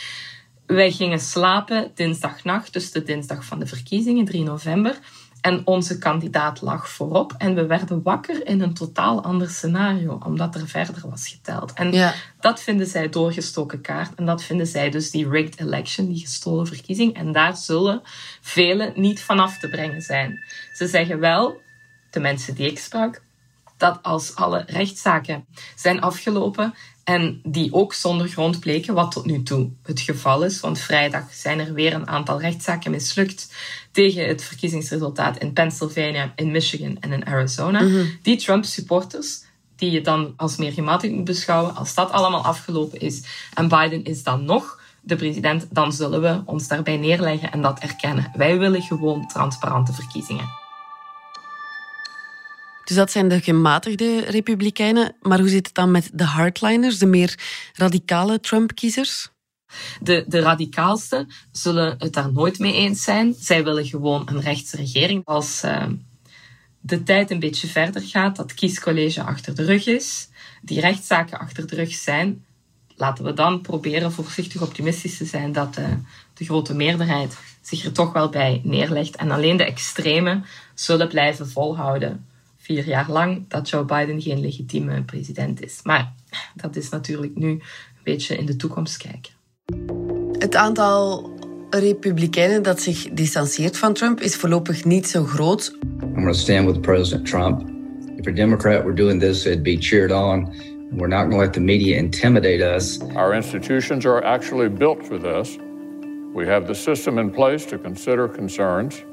wij 0.67 0.91
gingen 0.91 1.21
slapen 1.21 1.91
dinsdagnacht, 1.95 2.73
dus 2.73 2.93
de 2.93 3.03
dinsdag 3.03 3.45
van 3.45 3.59
de 3.59 3.67
verkiezingen, 3.67 4.25
3 4.25 4.43
november. 4.43 4.99
En 5.41 5.67
onze 5.67 5.99
kandidaat 5.99 6.61
lag 6.61 6.89
voorop. 6.89 7.35
En 7.39 7.55
we 7.55 7.67
werden 7.67 8.03
wakker 8.03 8.47
in 8.47 8.61
een 8.61 8.75
totaal 8.75 9.23
ander 9.23 9.51
scenario, 9.51 10.19
omdat 10.27 10.55
er 10.55 10.69
verder 10.69 11.09
was 11.11 11.29
geteld. 11.29 11.73
En 11.73 12.15
dat 12.41 12.63
vinden 12.63 12.87
zij 12.87 13.09
doorgestoken 13.09 13.81
kaart. 13.81 14.15
En 14.15 14.27
dat 14.27 14.43
vinden 14.43 14.67
zij 14.67 14.91
dus 14.91 15.11
die 15.11 15.29
rigged 15.29 15.61
election, 15.61 16.09
die 16.09 16.21
gestolen 16.21 16.67
verkiezing. 16.67 17.15
En 17.15 17.33
daar 17.33 17.57
zullen 17.57 18.03
velen 18.41 18.93
niet 18.97 19.23
vanaf 19.23 19.59
te 19.59 19.69
brengen 19.69 20.03
zijn. 20.03 20.45
Ze 20.73 20.87
zeggen 20.87 21.19
wel, 21.19 21.61
de 22.11 22.21
mensen 22.21 22.55
die 22.55 22.71
ik 22.71 22.79
sprak, 22.79 23.23
dat 23.81 23.99
als 24.03 24.35
alle 24.35 24.65
rechtszaken 24.67 25.45
zijn 25.75 26.01
afgelopen 26.01 26.75
en 27.05 27.41
die 27.45 27.73
ook 27.73 27.95
zonder 27.95 28.29
grond 28.29 28.61
bleken, 28.61 28.95
wat 28.95 29.13
tot 29.13 29.27
nu 29.27 29.43
toe 29.43 29.71
het 29.83 30.01
geval 30.01 30.43
is. 30.45 30.61
Want 30.61 30.79
vrijdag 30.79 31.33
zijn 31.33 31.59
er 31.59 31.73
weer 31.73 31.95
een 31.95 32.09
aantal 32.09 32.41
rechtszaken 32.41 32.91
mislukt 32.91 33.55
tegen 33.93 34.29
het 34.29 34.45
verkiezingsresultaat 34.45 35.39
in 35.39 35.53
Pennsylvania, 35.53 36.33
in 36.37 36.51
Michigan 36.51 36.97
en 37.01 37.13
in 37.13 37.27
Arizona. 37.27 37.81
Mhm. 37.81 38.05
Die 38.23 38.37
Trump-supporters, 38.37 39.43
die 39.77 39.91
je 39.91 40.01
dan 40.01 40.33
als 40.37 40.57
meer 40.57 40.73
gematigd 40.73 41.15
moet 41.15 41.25
beschouwen, 41.25 41.77
als 41.77 41.95
dat 41.95 42.11
allemaal 42.11 42.45
afgelopen 42.45 43.01
is 43.01 43.23
en 43.55 43.69
Biden 43.69 44.05
is 44.05 44.23
dan 44.23 44.45
nog 44.45 44.81
de 45.01 45.17
president, 45.17 45.67
dan 45.71 45.93
zullen 45.93 46.21
we 46.21 46.43
ons 46.45 46.69
daarbij 46.69 46.97
neerleggen 46.97 47.53
en 47.53 47.63
dat 47.63 47.79
erkennen. 47.79 48.31
Wij 48.37 48.59
willen 48.59 48.83
gewoon 48.83 49.27
transparante 49.27 49.93
verkiezingen. 49.93 50.60
Dus 52.91 52.99
dat 52.99 53.11
zijn 53.11 53.29
de 53.29 53.41
gematigde 53.41 54.21
republikeinen. 54.21 55.15
Maar 55.23 55.39
hoe 55.39 55.49
zit 55.49 55.67
het 55.67 55.75
dan 55.75 55.91
met 55.91 56.11
de 56.13 56.25
hardliners, 56.25 56.99
de 56.99 57.07
meer 57.07 57.39
radicale 57.73 58.41
Trump-kiezers? 58.41 59.29
De, 60.01 60.25
de 60.29 60.41
radicaalste 60.41 61.27
zullen 61.53 61.95
het 61.99 62.13
daar 62.13 62.33
nooit 62.33 62.59
mee 62.59 62.73
eens 62.73 63.03
zijn. 63.03 63.35
Zij 63.39 63.65
willen 63.65 63.87
gewoon 63.87 64.29
een 64.29 64.41
rechtse 64.41 64.77
regering. 64.77 65.25
Als 65.25 65.65
uh, 65.65 65.87
de 66.81 67.03
tijd 67.03 67.31
een 67.31 67.39
beetje 67.39 67.67
verder 67.67 68.03
gaat, 68.03 68.37
dat 68.37 68.55
kiescollege 68.55 69.23
achter 69.23 69.55
de 69.55 69.65
rug 69.65 69.87
is, 69.87 70.29
die 70.63 70.81
rechtszaken 70.81 71.39
achter 71.39 71.67
de 71.67 71.77
rug 71.77 71.95
zijn, 71.95 72.45
laten 72.97 73.25
we 73.25 73.33
dan 73.33 73.61
proberen 73.61 74.13
voorzichtig 74.13 74.63
optimistisch 74.63 75.17
te 75.17 75.25
zijn 75.25 75.53
dat 75.53 75.79
uh, 75.79 75.87
de 76.35 76.45
grote 76.45 76.75
meerderheid 76.75 77.39
zich 77.61 77.85
er 77.85 77.93
toch 77.93 78.13
wel 78.13 78.29
bij 78.29 78.61
neerlegt. 78.65 79.17
En 79.17 79.31
alleen 79.31 79.57
de 79.57 79.65
extremen 79.65 80.45
zullen 80.75 81.09
blijven 81.09 81.49
volhouden 81.49 82.29
vier 82.75 82.87
jaar 82.87 83.11
lang 83.11 83.45
dat 83.49 83.69
Joe 83.69 83.85
Biden 83.85 84.21
geen 84.21 84.41
legitieme 84.41 85.03
president 85.03 85.63
is. 85.63 85.81
Maar 85.83 86.13
dat 86.55 86.77
is 86.77 86.89
natuurlijk 86.89 87.37
nu 87.37 87.49
een 87.49 87.63
beetje 88.05 88.37
in 88.37 88.47
de 88.47 88.57
toekomst 88.57 88.97
kijken. 88.97 89.33
Het 90.39 90.57
aantal 90.57 91.31
republikeinen 91.71 92.63
dat 92.63 92.81
zich 92.81 93.09
distancieert 93.13 93.77
van 93.77 93.93
Trump 93.93 94.21
is 94.21 94.37
voorlopig 94.37 94.85
niet 94.85 95.09
zo 95.09 95.25
groot. 95.25 95.79
I'm 95.83 96.15
going 96.15 96.27
to 96.27 96.33
stand 96.33 96.67
with 96.67 96.81
President 96.81 97.27
Trump. 97.27 97.69
If 98.17 98.27
a 98.27 98.33
Democrat 98.33 98.83
were 98.83 98.95
doing 98.95 99.21
this, 99.21 99.47
it'd 99.47 99.63
be 99.63 99.77
cheered 99.79 100.13
on. 100.13 100.55
We're 100.91 101.09
not 101.09 101.21
going 101.21 101.31
to 101.31 101.39
let 101.39 101.53
the 101.53 101.61
media 101.61 101.97
intimidate 101.97 102.77
us. 102.77 102.99
Our 103.15 103.35
institutions 103.35 104.05
are 104.05 104.25
actually 104.25 104.69
built 104.69 105.07
for 105.07 105.19
this. 105.19 105.59
We 106.35 106.47
have 106.47 106.67
the 106.67 106.75
system 106.75 107.19
in 107.19 107.31
place 107.31 107.67
to 107.67 107.79
consider 107.79 108.29
concerns. 108.29 109.05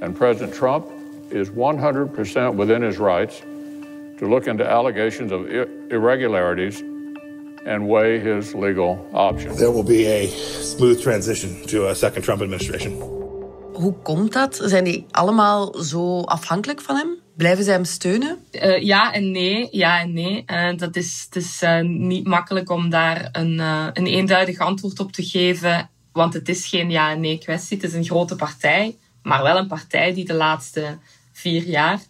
And 0.00 0.16
President 0.16 0.54
Trump 0.54 0.97
is 1.30 1.50
100% 1.50 2.56
within 2.56 2.82
his 2.82 2.98
rights 2.98 3.42
to 4.18 4.28
look 4.28 4.46
into 4.46 4.64
allegations 4.64 5.32
of 5.32 5.46
irregularities 5.90 6.82
and 7.66 7.86
weigh 7.88 8.20
his 8.20 8.54
legal 8.54 9.08
options. 9.12 9.58
There 9.58 9.70
will 9.70 9.84
be 9.84 10.06
a 10.06 10.26
smooth 10.62 11.02
transition 11.02 11.66
to 11.66 11.88
a 11.88 11.94
second 11.94 12.22
Trump 12.22 12.42
administration. 12.42 12.92
Hoe 13.72 13.94
komt 14.02 14.32
dat? 14.32 14.60
Zijn 14.64 14.84
die 14.84 15.06
allemaal 15.10 15.74
zo 15.74 16.20
afhankelijk 16.20 16.80
van 16.80 16.96
hem? 16.96 17.16
Blijven 17.36 17.64
ze 17.64 17.70
hem 17.70 17.84
steunen? 17.84 18.38
Uh, 18.52 18.82
ja 18.82 19.12
en 19.12 19.30
nee. 19.30 19.68
Ja 19.70 20.00
en 20.00 20.12
nee. 20.12 20.44
Uh, 20.46 20.76
dat 20.76 20.96
is, 20.96 21.24
het 21.24 21.36
is 21.44 21.62
uh, 21.62 21.80
niet 21.80 22.26
makkelijk 22.26 22.70
om 22.70 22.90
daar 22.90 23.28
een, 23.32 23.58
een 23.92 24.06
eenduidig 24.06 24.58
antwoord 24.58 25.00
op 25.00 25.12
te 25.12 25.22
geven. 25.22 25.90
Want 26.12 26.34
het 26.34 26.48
is 26.48 26.66
geen 26.66 26.90
ja 26.90 27.10
en 27.10 27.20
nee 27.20 27.38
kwestie. 27.38 27.76
Het 27.76 27.86
is 27.86 27.94
een 27.94 28.04
grote 28.04 28.36
partij. 28.36 28.96
Maar 29.22 29.42
wel 29.42 29.56
een 29.56 29.66
partij 29.66 30.14
die 30.14 30.24
de 30.24 30.34
laatste 30.34 30.98
vier 31.38 31.62
jaar 31.62 32.00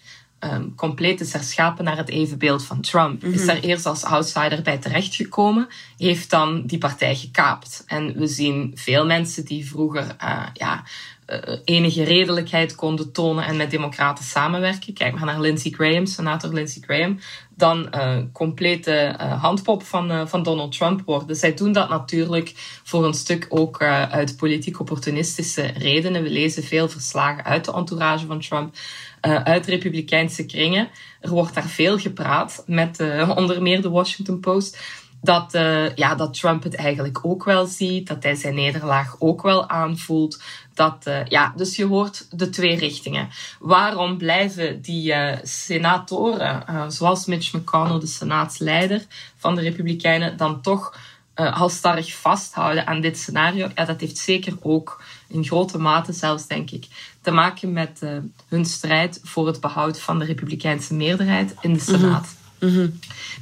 um, 0.40 0.74
compleet 0.74 1.20
is 1.20 1.32
herschapen 1.32 1.84
naar 1.84 1.96
het 1.96 2.08
evenbeeld 2.08 2.64
van 2.64 2.80
Trump. 2.80 3.24
Is 3.24 3.38
mhm. 3.38 3.46
daar 3.46 3.60
eerst 3.60 3.86
als 3.86 4.04
outsider 4.04 4.62
bij 4.62 4.78
terechtgekomen, 4.78 5.68
heeft 5.96 6.30
dan 6.30 6.62
die 6.66 6.78
partij 6.78 7.16
gekaapt. 7.16 7.84
En 7.86 8.18
we 8.18 8.26
zien 8.26 8.72
veel 8.74 9.06
mensen 9.06 9.44
die 9.44 9.68
vroeger 9.68 10.16
uh, 10.22 10.46
ja, 10.52 10.84
uh, 11.26 11.56
enige 11.64 12.02
redelijkheid 12.02 12.74
konden 12.74 13.12
tonen 13.12 13.44
en 13.44 13.56
met 13.56 13.70
democraten 13.70 14.24
samenwerken. 14.24 14.92
Kijk 14.94 15.14
maar 15.14 15.24
naar 15.24 15.40
Lindsey 15.40 15.70
Graham, 15.70 16.06
senator 16.06 16.52
Lindsey 16.52 16.82
Graham. 16.82 17.18
Dan 17.58 17.88
uh, 17.94 18.18
complete 18.32 19.14
handpop 19.40 19.82
van, 19.82 20.28
van 20.28 20.42
Donald 20.42 20.72
Trump 20.72 21.02
worden. 21.04 21.36
Zij 21.36 21.54
doen 21.54 21.72
dat 21.72 21.88
natuurlijk 21.88 22.52
voor 22.84 23.06
een 23.06 23.14
stuk 23.14 23.46
ook 23.48 23.82
uit 23.82 24.36
politiek 24.36 24.80
opportunistische 24.80 25.62
redenen. 25.62 26.22
We 26.22 26.30
lezen 26.30 26.62
veel 26.62 26.88
verslagen 26.88 27.44
uit 27.44 27.64
de 27.64 27.72
entourage 27.72 28.26
van 28.26 28.40
Trump 28.40 28.74
uh, 29.22 29.42
uit 29.42 29.66
republikeinse 29.66 30.46
kringen. 30.46 30.88
Er 31.20 31.30
wordt 31.30 31.54
daar 31.54 31.68
veel 31.68 31.98
gepraat 31.98 32.62
met 32.66 33.00
uh, 33.00 33.32
onder 33.36 33.62
meer 33.62 33.82
de 33.82 33.90
Washington 33.90 34.40
Post. 34.40 34.78
Dat, 35.20 35.54
uh, 35.54 35.94
ja, 35.94 36.14
dat 36.14 36.34
Trump 36.34 36.62
het 36.62 36.74
eigenlijk 36.74 37.18
ook 37.22 37.44
wel 37.44 37.66
ziet, 37.66 38.06
dat 38.06 38.22
hij 38.22 38.34
zijn 38.34 38.54
nederlaag 38.54 39.16
ook 39.18 39.42
wel 39.42 39.68
aanvoelt. 39.68 40.42
Dat, 40.74 41.10
ja, 41.28 41.52
dus 41.56 41.76
je 41.76 41.86
hoort 41.86 42.26
de 42.30 42.48
twee 42.48 42.76
richtingen. 42.76 43.28
Waarom 43.58 44.18
blijven 44.18 44.82
die 44.82 45.14
senatoren, 45.42 46.64
zoals 46.92 47.26
Mitch 47.26 47.52
McConnell, 47.52 47.98
de 47.98 48.06
senaatsleider 48.06 49.06
van 49.36 49.54
de 49.54 49.60
Republikeinen, 49.60 50.36
dan 50.36 50.62
toch 50.62 50.98
halstarrig 51.34 52.14
vasthouden 52.14 52.86
aan 52.86 53.00
dit 53.00 53.18
scenario? 53.18 53.68
Ja, 53.74 53.84
dat 53.84 54.00
heeft 54.00 54.18
zeker 54.18 54.56
ook 54.60 55.02
in 55.28 55.44
grote 55.44 55.78
mate 55.78 56.12
zelfs, 56.12 56.46
denk 56.46 56.70
ik, 56.70 56.86
te 57.20 57.30
maken 57.30 57.72
met 57.72 58.00
hun 58.48 58.64
strijd 58.64 59.20
voor 59.22 59.46
het 59.46 59.60
behoud 59.60 60.00
van 60.00 60.18
de 60.18 60.24
republikeinse 60.24 60.94
meerderheid 60.94 61.54
in 61.60 61.72
de 61.72 61.80
Senaat. 61.80 62.02
Mm 62.02 62.10
-hmm. 62.10 62.37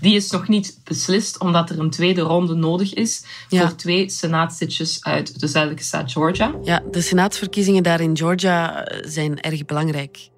Die 0.00 0.14
is 0.14 0.30
nog 0.30 0.48
niet 0.48 0.78
beslist, 0.84 1.38
omdat 1.38 1.70
er 1.70 1.78
een 1.78 1.90
tweede 1.90 2.20
ronde 2.20 2.54
nodig 2.54 2.94
is 2.94 3.24
ja. 3.48 3.60
voor 3.60 3.76
twee 3.76 4.10
senaatzitjes 4.10 5.04
uit 5.04 5.40
de 5.40 5.46
zuidelijke 5.46 5.84
staat 5.84 6.12
Georgia. 6.12 6.54
Ja, 6.62 6.82
de 6.90 7.00
senaatsverkiezingen 7.00 7.82
daar 7.82 8.00
in 8.00 8.16
Georgia 8.16 8.84
eh, 8.84 9.10
zijn 9.10 9.40
erg 9.40 9.64
belangrijk. 9.64 10.28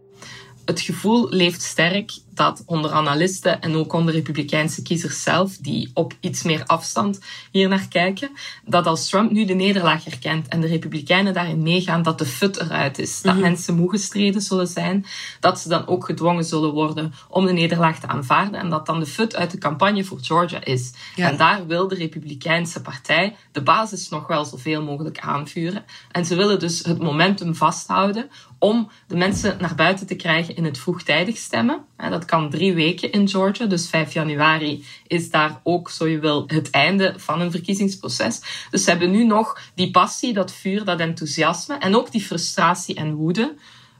Het 0.64 0.80
gevoel 0.80 1.28
leeft 1.28 1.62
sterk 1.62 2.10
dat 2.38 2.62
onder 2.66 2.90
analisten 2.90 3.60
en 3.60 3.74
ook 3.74 3.92
onder 3.92 4.14
republikeinse 4.14 4.82
kiezers 4.82 5.22
zelf, 5.22 5.56
die 5.56 5.90
op 5.94 6.14
iets 6.20 6.42
meer 6.42 6.64
afstand 6.66 7.20
hier 7.50 7.68
naar 7.68 7.88
kijken, 7.88 8.30
dat 8.64 8.86
als 8.86 9.08
Trump 9.08 9.30
nu 9.30 9.44
de 9.44 9.54
nederlaag 9.54 10.04
herkent 10.04 10.48
en 10.48 10.60
de 10.60 10.66
republikeinen 10.66 11.34
daarin 11.34 11.62
meegaan, 11.62 12.02
dat 12.02 12.18
de 12.18 12.26
fut 12.26 12.60
eruit 12.60 12.98
is. 12.98 13.22
Dat 13.22 13.32
mhm. 13.32 13.42
mensen 13.42 13.74
moe 13.74 13.90
gestreden 13.90 14.40
zullen 14.40 14.66
zijn, 14.66 15.06
dat 15.40 15.60
ze 15.60 15.68
dan 15.68 15.86
ook 15.86 16.04
gedwongen 16.04 16.44
zullen 16.44 16.72
worden 16.72 17.12
om 17.28 17.46
de 17.46 17.52
nederlaag 17.52 18.00
te 18.00 18.06
aanvaarden 18.06 18.60
en 18.60 18.70
dat 18.70 18.86
dan 18.86 19.00
de 19.00 19.06
fut 19.06 19.36
uit 19.36 19.50
de 19.50 19.58
campagne 19.58 20.04
voor 20.04 20.18
Georgia 20.22 20.64
is. 20.64 20.92
En 21.16 21.36
daar 21.36 21.66
wil 21.66 21.88
de 21.88 21.94
republikeinse 21.94 22.82
partij 22.82 23.36
de 23.52 23.62
basis 23.62 24.08
nog 24.08 24.26
wel 24.26 24.44
zoveel 24.44 24.82
mogelijk 24.82 25.18
aanvuren. 25.18 25.84
En 26.10 26.24
ze 26.24 26.36
willen 26.36 26.58
dus 26.58 26.84
het 26.84 26.98
momentum 26.98 27.54
vasthouden 27.54 28.30
om 28.58 28.90
de 29.06 29.16
mensen 29.16 29.56
naar 29.60 29.74
buiten 29.74 30.06
te 30.06 30.14
krijgen 30.14 30.56
in 30.56 30.64
het 30.64 30.78
vroegtijdig 30.78 31.36
stemmen. 31.36 31.84
Dat 32.10 32.24
kan 32.28 32.50
drie 32.50 32.74
weken 32.74 33.12
in 33.12 33.28
Georgia. 33.28 33.66
Dus 33.66 33.88
5 33.88 34.12
januari 34.12 34.84
is 35.06 35.30
daar 35.30 35.60
ook, 35.62 35.90
zo 35.90 36.06
je 36.06 36.18
wil, 36.18 36.44
het 36.46 36.70
einde 36.70 37.14
van 37.16 37.40
een 37.40 37.50
verkiezingsproces. 37.50 38.40
Dus 38.70 38.84
ze 38.84 38.90
hebben 38.90 39.10
nu 39.10 39.24
nog 39.24 39.60
die 39.74 39.90
passie, 39.90 40.32
dat 40.32 40.52
vuur, 40.52 40.84
dat 40.84 41.00
enthousiasme 41.00 41.78
en 41.78 41.96
ook 41.96 42.12
die 42.12 42.22
frustratie 42.22 42.94
en 42.94 43.14
woede 43.14 43.54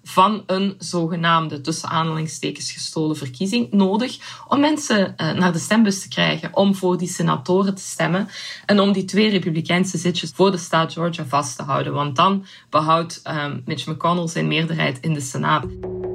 van 0.09 0.43
een 0.47 0.75
zogenaamde 0.79 1.61
tussen 1.61 1.89
aanhalingstekens 1.89 2.73
gestolen 2.73 3.17
verkiezing 3.17 3.73
nodig 3.73 4.19
om 4.49 4.61
mensen 4.61 5.15
uh, 5.17 5.33
naar 5.33 5.53
de 5.53 5.59
stembus 5.59 6.03
te 6.03 6.09
krijgen, 6.09 6.57
om 6.57 6.75
voor 6.75 6.99
die 6.99 7.09
senatoren 7.09 7.75
te 7.75 7.83
stemmen 7.83 8.29
en 8.67 8.81
om 8.81 8.93
die 8.93 9.05
twee 9.05 9.31
republikeinse 9.31 9.99
zitjes 9.99 10.33
voor 10.35 10.51
de 10.51 10.57
staat 10.57 10.93
Georgia 10.93 11.25
vast 11.25 11.57
te 11.57 11.63
houden. 11.63 11.93
Want 11.93 12.17
dan 12.17 12.45
behoudt 12.71 13.23
um, 13.25 13.63
Mitch 13.65 13.87
McConnell 13.87 14.29
zijn 14.29 14.49
meerderheid 14.49 14.99
in 15.01 15.15
de 15.15 15.21
Senaat. 15.21 15.65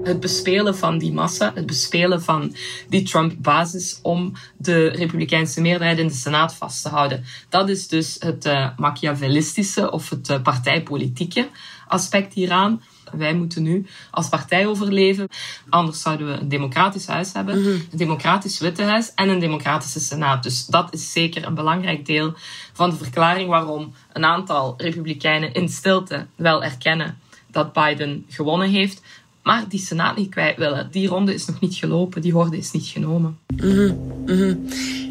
Het 0.04 0.20
bespelen 0.20 0.78
van 0.78 0.98
die 0.98 1.14
massa, 1.14 1.52
het 1.56 1.66
bespelen 1.66 2.22
van 2.22 2.56
die 2.90 3.04
Trump-basis 3.04 4.00
om 4.02 4.34
de 4.58 4.88
republikeinse 4.88 5.62
meerderheid 5.62 5.98
in 5.98 6.08
de 6.08 6.14
Senaat 6.14 6.56
vast 6.56 6.82
te 6.82 6.90
houden. 6.90 7.26
Dat 7.50 7.70
is 7.70 7.88
dus 7.88 8.16
het 8.20 8.46
uh, 8.46 8.68
machiavellistische 8.78 9.92
of 9.92 10.10
het 10.10 10.30
uh, 10.30 10.42
partijpolitieke 10.42 11.50
aspect 11.88 12.34
hieraan. 12.34 12.82
Wij 13.12 13.34
moeten 13.34 13.64
nu 13.64 13.86
als 14.12 14.30
partij 14.30 14.68
overleven. 14.68 15.28
Anders 15.70 16.02
zouden 16.02 16.28
we 16.28 16.34
een 16.34 16.50
democratisch 16.50 17.08
huis 17.08 17.34
hebben, 17.34 17.62
mhm. 17.62 17.70
een 17.70 17.88
democratisch 17.92 18.60
witte 18.60 18.84
huis 18.84 19.12
en 19.16 19.30
een 19.30 19.40
democratische 19.40 20.00
senaat. 20.00 20.44
Dus 20.44 20.66
dat 20.66 20.94
is 20.94 21.12
zeker 21.12 21.46
een 21.46 21.56
belangrijk 21.56 22.06
deel 22.06 22.34
van 22.74 22.90
de 22.90 22.96
verklaring 22.96 23.50
waarom 23.50 23.94
een 24.14 24.26
aantal 24.26 24.74
republikeinen 24.78 25.54
in 25.54 25.70
stilte 25.70 26.26
wel 26.36 26.64
erkennen 26.64 27.22
dat 27.54 27.74
Biden 27.74 28.26
gewonnen 28.30 28.70
heeft, 28.70 29.02
maar 29.44 29.66
die 29.70 29.80
Senaat 29.80 30.18
niet 30.18 30.30
kwijt 30.30 30.58
willen. 30.58 30.88
Die 30.92 31.08
ronde 31.08 31.34
is 31.34 31.46
nog 31.46 31.60
niet 31.60 31.76
gelopen, 31.76 32.22
die 32.22 32.34
horde 32.34 32.58
is 32.58 32.72
niet 32.72 32.86
genomen. 32.86 33.38
Mhm, 33.56 33.94
mhm. 34.26 34.56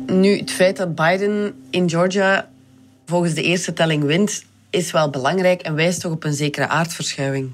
Nu, 0.07 0.37
het 0.37 0.51
feit 0.51 0.77
dat 0.77 0.95
Biden 0.95 1.55
in 1.71 1.91
Georgia 1.91 2.51
volgens 3.07 3.35
de 3.35 3.43
eerste 3.43 3.73
telling 3.73 4.05
wint, 4.05 4.45
is 4.71 4.93
wel 4.93 5.11
belangrijk 5.11 5.61
en 5.61 5.75
wijst 5.75 6.01
toch 6.01 6.12
op 6.12 6.25
een 6.25 6.35
zekere 6.35 6.69
aardverschuiving. 6.69 7.51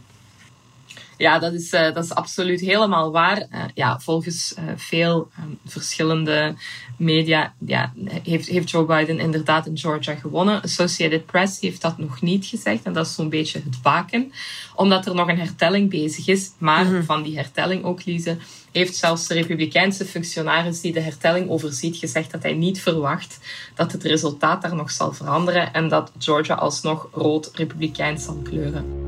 Ja, 1.18 1.38
dat 1.38 1.52
is, 1.52 1.72
uh, 1.72 1.80
dat 1.94 2.04
is 2.04 2.14
absoluut 2.14 2.60
helemaal 2.60 3.10
waar. 3.10 3.38
Uh, 3.38 3.64
ja, 3.74 4.00
volgens 4.00 4.54
uh, 4.58 4.64
veel 4.76 5.28
um, 5.38 5.58
verschillende 5.66 6.54
media 6.96 7.54
ja, 7.66 7.92
heeft, 8.22 8.48
heeft 8.48 8.70
Joe 8.70 8.84
Biden 8.84 9.18
inderdaad 9.18 9.66
in 9.66 9.78
Georgia 9.78 10.14
gewonnen. 10.14 10.62
Associated 10.62 11.26
Press 11.26 11.60
heeft 11.60 11.82
dat 11.82 11.98
nog 11.98 12.22
niet 12.22 12.46
gezegd 12.46 12.82
en 12.82 12.92
dat 12.92 13.06
is 13.06 13.14
zo'n 13.14 13.28
beetje 13.28 13.60
het 13.64 13.82
waken. 13.82 14.32
Omdat 14.74 15.06
er 15.06 15.14
nog 15.14 15.28
een 15.28 15.38
hertelling 15.38 15.90
bezig 15.90 16.26
is. 16.26 16.50
Maar 16.58 16.84
mm 16.84 16.90
-hmm. 16.90 17.04
van 17.04 17.22
die 17.22 17.36
hertelling 17.36 17.84
ook, 17.84 18.04
Lise, 18.04 18.36
heeft 18.72 18.96
zelfs 18.96 19.26
de 19.26 19.34
republikeinse 19.34 20.04
functionaris 20.04 20.80
die 20.80 20.92
de 20.92 21.00
hertelling 21.00 21.50
overziet 21.50 21.96
gezegd 21.96 22.30
dat 22.30 22.42
hij 22.42 22.54
niet 22.54 22.80
verwacht 22.80 23.38
dat 23.74 23.92
het 23.92 24.02
resultaat 24.02 24.62
daar 24.62 24.74
nog 24.74 24.90
zal 24.90 25.12
veranderen 25.12 25.72
en 25.72 25.88
dat 25.88 26.12
Georgia 26.18 26.54
alsnog 26.54 27.08
rood-republikeins 27.12 28.24
zal 28.24 28.40
kleuren. 28.42 29.07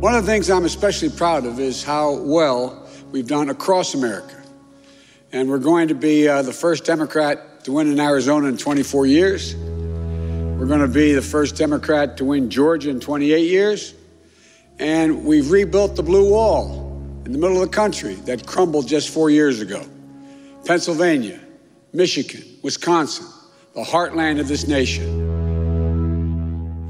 One 0.00 0.14
of 0.14 0.24
the 0.24 0.32
things 0.32 0.48
I'm 0.48 0.64
especially 0.64 1.10
proud 1.10 1.44
of 1.44 1.60
is 1.60 1.84
how 1.84 2.12
well 2.12 2.88
we've 3.12 3.26
done 3.26 3.50
across 3.50 3.92
America. 3.92 4.34
And 5.30 5.46
we're 5.46 5.58
going 5.58 5.88
to 5.88 5.94
be 5.94 6.26
uh, 6.26 6.40
the 6.40 6.54
first 6.54 6.86
Democrat 6.86 7.64
to 7.64 7.72
win 7.72 7.92
in 7.92 8.00
Arizona 8.00 8.48
in 8.48 8.56
24 8.56 9.04
years. 9.04 9.54
We're 9.54 10.64
going 10.64 10.80
to 10.80 10.88
be 10.88 11.12
the 11.12 11.20
first 11.20 11.54
Democrat 11.54 12.16
to 12.16 12.24
win 12.24 12.48
Georgia 12.48 12.88
in 12.88 12.98
28 12.98 13.46
years. 13.46 13.92
And 14.78 15.22
we've 15.22 15.50
rebuilt 15.50 15.96
the 15.96 16.02
blue 16.02 16.30
wall 16.30 16.98
in 17.26 17.32
the 17.32 17.38
middle 17.38 17.62
of 17.62 17.70
the 17.70 17.76
country 17.76 18.14
that 18.24 18.46
crumbled 18.46 18.88
just 18.88 19.10
four 19.10 19.28
years 19.28 19.60
ago. 19.60 19.84
Pennsylvania, 20.64 21.38
Michigan, 21.92 22.42
Wisconsin, 22.62 23.26
the 23.74 23.82
heartland 23.82 24.40
of 24.40 24.48
this 24.48 24.66
nation. 24.66 25.19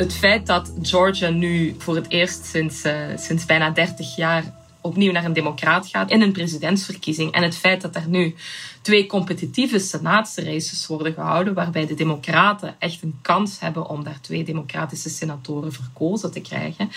Het 0.01 0.15
feit 0.15 0.47
dat 0.47 0.73
Georgia 0.83 1.29
nu 1.29 1.75
voor 1.79 1.95
het 1.95 2.11
eerst 2.11 2.45
sinds, 2.45 2.85
uh, 2.85 2.93
sinds 3.17 3.45
bijna 3.45 3.71
30 3.71 4.17
jaar 4.17 4.55
opnieuw 4.81 5.13
naar 5.13 5.25
een 5.25 5.33
democraat 5.33 5.87
gaat 5.87 6.11
in 6.11 6.23
een 6.23 6.33
presidentsverkiezing. 6.33 7.33
En 7.33 7.43
het 7.43 7.57
feit 7.57 7.81
dat 7.81 7.95
er 7.95 8.09
nu 8.09 8.35
twee 8.83 9.07
competitieve 9.07 9.79
senaatsraces 9.79 10.87
worden 10.87 11.13
gehouden, 11.13 11.55
waarbij 11.55 11.87
de 11.87 11.95
democraten 11.95 12.75
echt 12.79 13.03
een 13.03 13.19
kans 13.23 13.61
hebben 13.61 13.89
om 13.89 14.05
daar 14.05 14.21
twee 14.21 14.45
democratische 14.45 15.09
senatoren 15.09 15.73
verkozen 15.73 16.33
te 16.33 16.41
krijgen 16.41 16.91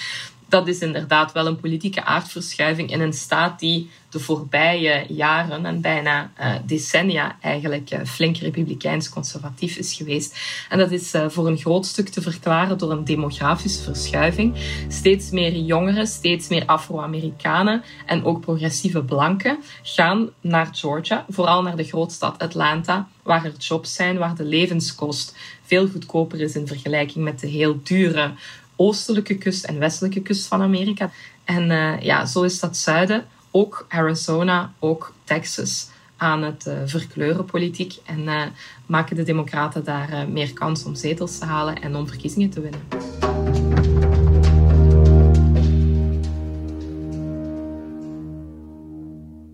dat 0.47 0.67
is 0.67 0.79
inderdaad 0.79 1.31
wel 1.31 1.47
een 1.47 1.59
politieke 1.59 2.03
aardverschuiving 2.03 2.91
in 2.91 3.01
een 3.01 3.13
staat 3.13 3.59
die 3.59 3.89
de 4.13 4.19
voorbije 4.19 5.05
jaren 5.07 5.65
en 5.65 5.81
bijna 5.81 6.31
uh, 6.39 6.53
decennia 6.65 7.37
eigenlijk 7.41 7.91
uh, 7.91 7.99
flink 8.05 8.37
republikeins-conservatief 8.37 9.77
is 9.77 9.93
geweest. 9.93 10.37
En 10.69 10.77
dat 10.77 10.91
is 10.91 11.13
uh, 11.13 11.25
voor 11.29 11.47
een 11.47 11.57
groot 11.57 11.85
stuk 11.85 12.09
te 12.09 12.21
verklaren 12.21 12.77
door 12.77 12.91
een 12.91 13.05
demografische 13.05 13.83
verschuiving. 13.83 14.55
Steeds 14.87 15.29
meer 15.29 15.55
jongeren, 15.55 16.07
steeds 16.07 16.47
meer 16.47 16.65
Afro-Amerikanen 16.65 17.83
en 18.05 18.25
ook 18.25 18.41
progressieve 18.41 19.03
blanken 19.03 19.57
gaan 19.83 20.29
naar 20.41 20.69
Georgia, 20.71 21.25
vooral 21.29 21.61
naar 21.61 21.75
de 21.75 21.83
grootstad 21.83 22.39
Atlanta, 22.39 23.07
waar 23.23 23.45
er 23.45 23.57
jobs 23.57 23.93
zijn, 23.93 24.17
waar 24.17 24.35
de 24.35 24.45
levenskost 24.45 25.35
veel 25.63 25.87
goedkoper 25.87 26.41
is 26.41 26.55
in 26.55 26.67
vergelijking 26.67 27.23
met 27.23 27.39
de 27.39 27.47
heel 27.47 27.79
dure 27.83 28.31
oostelijke 28.75 29.37
kust 29.37 29.63
en 29.63 29.79
westelijke 29.79 30.21
kust 30.21 30.47
van 30.47 30.61
Amerika. 30.61 31.11
En 31.43 31.69
uh, 31.69 32.01
ja, 32.01 32.25
zo 32.25 32.43
is 32.43 32.59
dat 32.59 32.77
zuiden, 32.77 33.25
ook 33.51 33.85
Arizona, 33.89 34.73
ook 34.79 35.13
Texas, 35.23 35.89
aan 36.17 36.43
het 36.43 36.65
uh, 36.67 36.73
verkleuren 36.85 37.45
politiek. 37.45 37.99
En 38.05 38.19
uh, 38.19 38.41
maken 38.85 39.15
de 39.15 39.23
democraten 39.23 39.83
daar 39.83 40.27
meer 40.29 40.53
kans 40.53 40.83
om 40.83 40.95
zetels 40.95 41.37
te 41.37 41.45
halen 41.45 41.81
en 41.81 41.95
om 41.95 42.07
verkiezingen 42.07 42.49
te 42.49 42.61
winnen. 42.61 42.81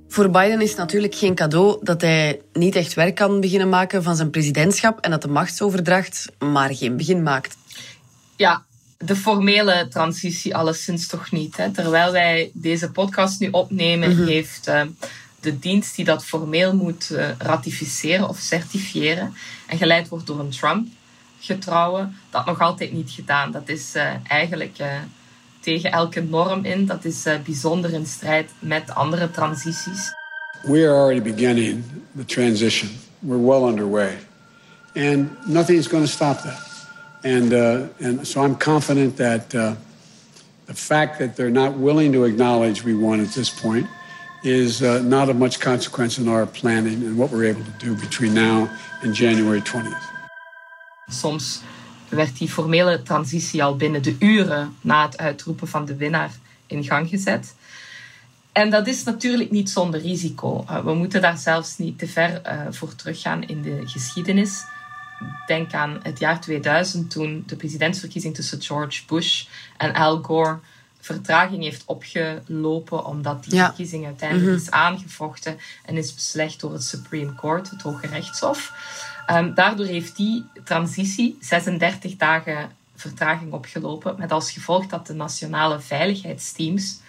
Voor 0.08 0.29
Biden 0.29 0.62
is 0.62 0.69
het 0.69 0.77
natuurlijk 0.77 1.15
geen 1.15 1.36
cadeau 1.36 1.77
dat 1.82 2.01
hij 2.01 2.41
niet 2.53 2.75
echt 2.75 2.93
werk 2.93 3.15
kan 3.15 3.39
beginnen 3.39 3.69
maken 3.69 4.03
van 4.03 4.15
zijn 4.15 4.29
presidentschap 4.29 4.99
en 4.99 5.12
dat 5.12 5.21
de 5.21 5.27
machtsoverdracht 5.27 6.32
maar 6.39 6.75
geen 6.75 6.97
begin 6.97 7.23
maakt. 7.23 7.58
Ja, 8.36 8.65
de 9.05 9.15
formele 9.15 9.88
transitie 9.89 10.55
alleszins 10.55 11.07
toch 11.07 11.31
niet. 11.31 11.57
Hè? 11.57 11.71
Terwijl 11.71 12.12
wij 12.12 12.51
deze 12.53 12.91
podcast 12.91 13.39
nu 13.39 13.47
opnemen, 13.49 14.15
mhm. 14.15 14.25
heeft 14.25 14.67
uh, 14.67 14.81
de 15.39 15.59
dienst 15.59 15.95
die 15.95 16.05
dat 16.05 16.25
formeel 16.25 16.75
moet 16.75 17.09
uh, 17.12 17.29
ratificeren 17.38 18.29
of 18.29 18.38
certifiëren 18.38 19.33
en 19.67 19.77
geleid 19.77 20.07
wordt 20.07 20.27
door 20.27 20.39
een 20.39 20.49
Trump-getrouwe, 20.49 22.09
dat 22.29 22.45
nog 22.45 22.59
altijd 22.59 22.91
niet 22.91 23.12
gedaan. 23.12 23.51
Dat 23.51 23.69
is 23.69 23.95
uh, 23.95 24.12
eigenlijk 24.27 24.77
tegen 25.59 25.91
elke 25.91 26.21
norm 26.21 26.65
in. 26.65 26.85
Dat 26.85 27.05
is 27.05 27.23
bijzonder 27.43 27.93
in 27.93 28.05
strijd 28.05 28.51
met 28.59 28.95
andere 28.95 29.31
transities. 29.31 30.13
We 30.63 30.88
are 30.88 30.93
already 30.93 31.21
beginning 31.21 31.83
the 32.17 32.25
transition. 32.25 32.89
We're 33.19 33.45
well 33.45 33.69
underway. 33.69 34.17
And 34.95 35.47
nothing 35.47 35.77
is 35.77 35.88
going 35.88 36.05
to 36.05 36.12
stop 36.12 36.41
that. 36.41 36.68
And, 37.23 37.53
uh, 37.53 37.88
and 37.99 38.25
so 38.25 38.41
I'm 38.41 38.55
confident 38.55 39.17
that 39.17 39.53
uh, 39.53 39.75
the 40.65 40.73
fact 40.73 41.19
that 41.19 41.36
they're 41.36 41.49
not 41.49 41.77
willing 41.77 42.13
to 42.13 42.23
acknowledge 42.23 42.84
we 42.84 42.93
won 42.93 43.19
at 43.19 43.34
this 43.34 43.49
point 43.49 43.88
is 44.43 44.82
uh, 44.82 45.01
not 45.01 45.29
of 45.29 45.36
much 45.36 45.60
consequence 45.60 46.17
in 46.17 46.27
our 46.27 46.45
planning 46.45 47.03
and 47.03 47.17
what 47.17 47.29
we're 47.32 47.45
able 47.45 47.63
to 47.63 47.86
do 47.86 47.95
between 47.95 48.34
now 48.34 48.69
and 49.01 49.13
January 49.13 49.62
20th. 49.62 50.08
Soms 51.08 51.62
werd 52.10 52.38
die 52.38 52.49
formele 52.49 53.01
transitie 53.01 53.63
al 53.63 53.75
binnen 53.75 54.03
de 54.03 54.15
uren 54.19 54.75
na 54.82 55.05
het 55.05 55.17
uitroepen 55.17 55.67
van 55.67 55.86
de 55.86 55.95
winnaar 55.95 56.32
in 56.67 56.84
gang 56.84 57.10
gezet. 57.10 57.55
En 58.51 58.69
dat 58.69 58.88
is 58.88 59.03
natuurlijk 59.03 59.51
niet 59.51 59.69
zonder 59.69 60.01
risico. 60.01 60.65
Uh, 60.69 60.84
we 60.84 60.93
moeten 60.93 61.21
daar 61.21 61.38
zelfs 61.38 61.77
niet 61.77 61.99
te 61.99 62.08
ver 62.08 62.41
uh, 62.45 62.62
voor 62.69 62.95
teruggaan 62.95 63.43
in 63.43 63.62
de 63.62 63.82
geschiedenis 63.86 64.63
denk 65.47 65.73
aan 65.73 65.99
het 66.03 66.19
jaar 66.19 66.41
2000 66.41 67.12
toen 67.12 67.43
de 67.45 67.55
presidentsverkiezing 67.55 68.36
tussen 68.36 68.62
George 68.62 69.05
Bush 69.05 69.45
en 69.77 69.93
Al 69.93 70.23
Gore 70.23 70.60
vertraging 70.99 71.63
heeft 71.63 71.84
opgelopen 71.86 73.05
omdat 73.05 73.43
die 73.43 73.60
verkiezing 73.60 74.05
uiteindelijk 74.05 74.49
mhm. 74.49 74.60
is 74.62 74.71
aangevochten 74.71 75.58
en 75.86 75.97
is 75.97 76.13
beslecht 76.13 76.60
door 76.60 76.73
het 76.73 76.84
Supreme 76.84 77.36
Court, 77.36 77.69
het 77.69 77.82
Hoge 77.82 78.08
Rechtshof. 78.08 78.73
Um, 79.32 79.53
daardoor 79.53 79.86
heeft 79.86 80.15
die 80.15 80.45
transitie 80.63 81.38
36 81.39 82.15
dagen 82.15 82.71
vertraging 82.95 83.51
opgelopen, 83.53 84.15
met 84.17 84.32
als 84.32 84.51
gevolg 84.51 84.88
dat 84.88 85.08
de 85.08 85.13
nationale 85.13 85.79
veiligheidsteams 85.79 86.99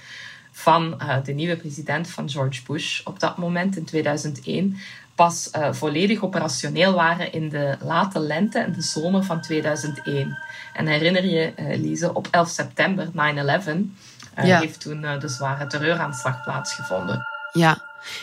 van 0.51 1.01
uh, 1.03 1.17
de 1.25 1.33
nieuwe 1.33 1.57
president 1.57 2.09
van 2.09 2.31
George 2.31 2.63
Bush 2.67 3.01
op 3.05 3.21
dat 3.21 3.37
moment 3.37 3.77
in 3.77 3.85
2001 3.85 4.77
pas 5.21 5.51
uh, 5.57 5.73
volledig 5.73 6.23
operationeel 6.23 6.95
waren 6.95 7.33
in 7.33 7.49
de 7.49 7.77
late 7.83 8.21
lente 8.21 8.59
en 8.59 8.73
de 8.73 8.83
zomer 8.83 9.25
van 9.25 9.41
2001. 9.41 10.39
En 10.75 10.87
herinner 10.87 11.25
je, 11.25 11.53
uh, 11.57 11.77
Lise, 11.77 12.15
op 12.15 12.29
11 12.31 12.49
september 12.49 13.07
9-11 13.07 13.13
uh, 13.15 14.45
ja. 14.45 14.61
heeft 14.61 14.81
toen 14.81 15.01
de 15.01 15.29
zware 15.29 15.67
terreuraanslag 15.67 16.43
plaatsgevonden. 16.43 17.27
Ja, 17.53 17.83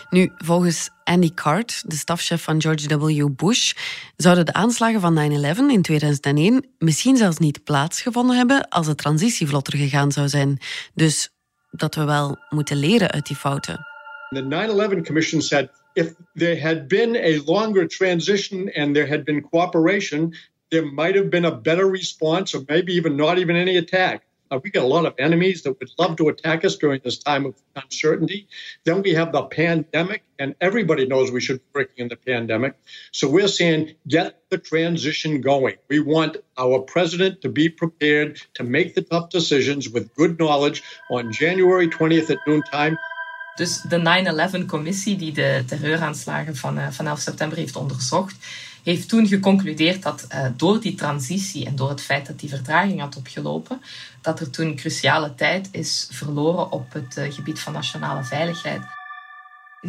nu, 0.10 0.32
volgens 0.38 0.90
Andy 1.04 1.34
Card, 1.34 1.84
de 1.86 1.96
stafchef 1.96 2.44
van 2.44 2.62
George 2.62 2.98
W. 2.98 3.30
Bush, 3.36 3.74
zouden 4.16 4.46
de 4.46 4.54
aanslagen 4.54 5.02
van 5.02 5.16
9-11 5.16 5.58
in 5.70 5.82
2001 5.82 6.66
misschien 6.78 7.18
zelfs 7.18 7.38
niet 7.38 7.64
plaatsgevonden 7.64 8.38
hebben 8.38 8.70
als 8.70 8.86
de 8.86 8.96
transitie 8.96 9.48
vlotter 9.48 9.78
gegaan 9.78 10.12
zou 10.12 10.28
zijn. 10.28 10.60
Dus 10.94 11.30
dat 11.72 11.96
we 11.96 12.04
wel 12.04 12.38
moeten 12.50 12.78
leren 12.78 13.12
uit 13.12 13.26
die 13.26 13.36
fouten. 13.36 13.86
The 14.30 15.00
9-11 15.02 15.06
Commission 15.06 15.42
said 15.42 15.70
if 15.98 16.14
there 16.36 16.56
had 16.56 16.88
been 16.88 17.16
a 17.16 17.40
longer 17.40 17.88
transition 17.88 18.70
and 18.76 18.96
there 18.96 19.08
had 19.08 19.26
been 19.26 19.42
cooperation, 19.42 20.34
there 20.70 20.86
might 20.86 21.16
have 21.16 21.32
been 21.32 21.46
a 21.46 21.56
better 21.56 21.88
response 21.88 22.54
or 22.54 22.64
maybe 22.70 22.94
even 22.94 23.18
not 23.18 23.40
even 23.40 23.56
any 23.56 23.78
attack. 23.78 24.24
Uh, 24.50 24.60
we 24.64 24.70
got 24.70 24.84
a 24.84 24.88
lot 24.88 25.06
of 25.06 25.14
enemies 25.20 25.64
that 25.64 25.78
would 25.78 25.90
love 25.98 26.16
to 26.16 26.30
attack 26.30 26.64
us 26.64 26.78
during 26.78 27.02
this 27.04 27.18
time 27.18 27.46
of 27.46 27.56
uncertainty. 27.76 28.48
Then 28.86 29.02
we 29.02 29.14
have 29.14 29.32
the 29.32 29.44
pandemic, 29.44 30.24
and 30.40 30.56
everybody 30.62 31.06
knows 31.06 31.32
we 31.32 31.42
should 31.42 31.58
be 31.58 31.80
working 31.82 32.04
in 32.04 32.08
the 32.08 32.16
pandemic. 32.16 32.76
So 33.12 33.28
we're 33.28 33.50
saying 33.50 33.96
get 34.08 34.40
the 34.50 34.58
transition 34.58 35.42
going. 35.42 35.76
We 35.90 36.00
want 36.00 36.38
our 36.58 36.80
president 36.80 37.42
to 37.42 37.50
be 37.50 37.68
prepared 37.68 38.40
to 38.54 38.64
make 38.64 38.96
the 38.96 39.02
tough 39.02 39.30
decisions 39.32 39.90
with 39.90 40.14
good 40.16 40.40
knowledge 40.40 40.82
on 41.10 41.34
January 41.34 41.90
20th 41.90 42.30
at 42.30 42.40
noontime. 42.48 42.98
Dus 43.58 43.82
de 43.82 44.52
9-11-commissie 44.56 45.18
die 45.18 45.32
de 45.32 45.64
terreuraanslagen 45.66 46.56
van, 46.56 46.78
uh, 46.78 46.88
van 46.90 47.08
11 47.08 47.20
september 47.20 47.58
heeft 47.58 47.76
onderzocht, 47.76 48.36
heeft 48.84 49.10
toen 49.10 49.28
geconcludeerd 49.28 50.04
dat 50.04 50.28
uh, 50.32 50.46
door 50.58 50.82
die 50.82 50.96
transitie 50.96 51.66
en 51.66 51.76
door 51.76 51.90
het 51.90 52.02
feit 52.02 52.28
dat 52.28 52.40
die 52.40 52.50
vertraging 52.50 53.00
had 53.00 53.16
opgelopen, 53.16 53.82
dat 54.22 54.40
er 54.40 54.50
toen 54.50 54.76
cruciale 54.76 55.36
tijd 55.36 55.68
is 55.72 56.08
verloren 56.12 56.72
op 56.72 56.94
het 56.94 57.18
uh, 57.18 57.34
gebied 57.34 57.60
van 57.60 57.74
nationale 57.74 58.24
veiligheid. 58.24 58.82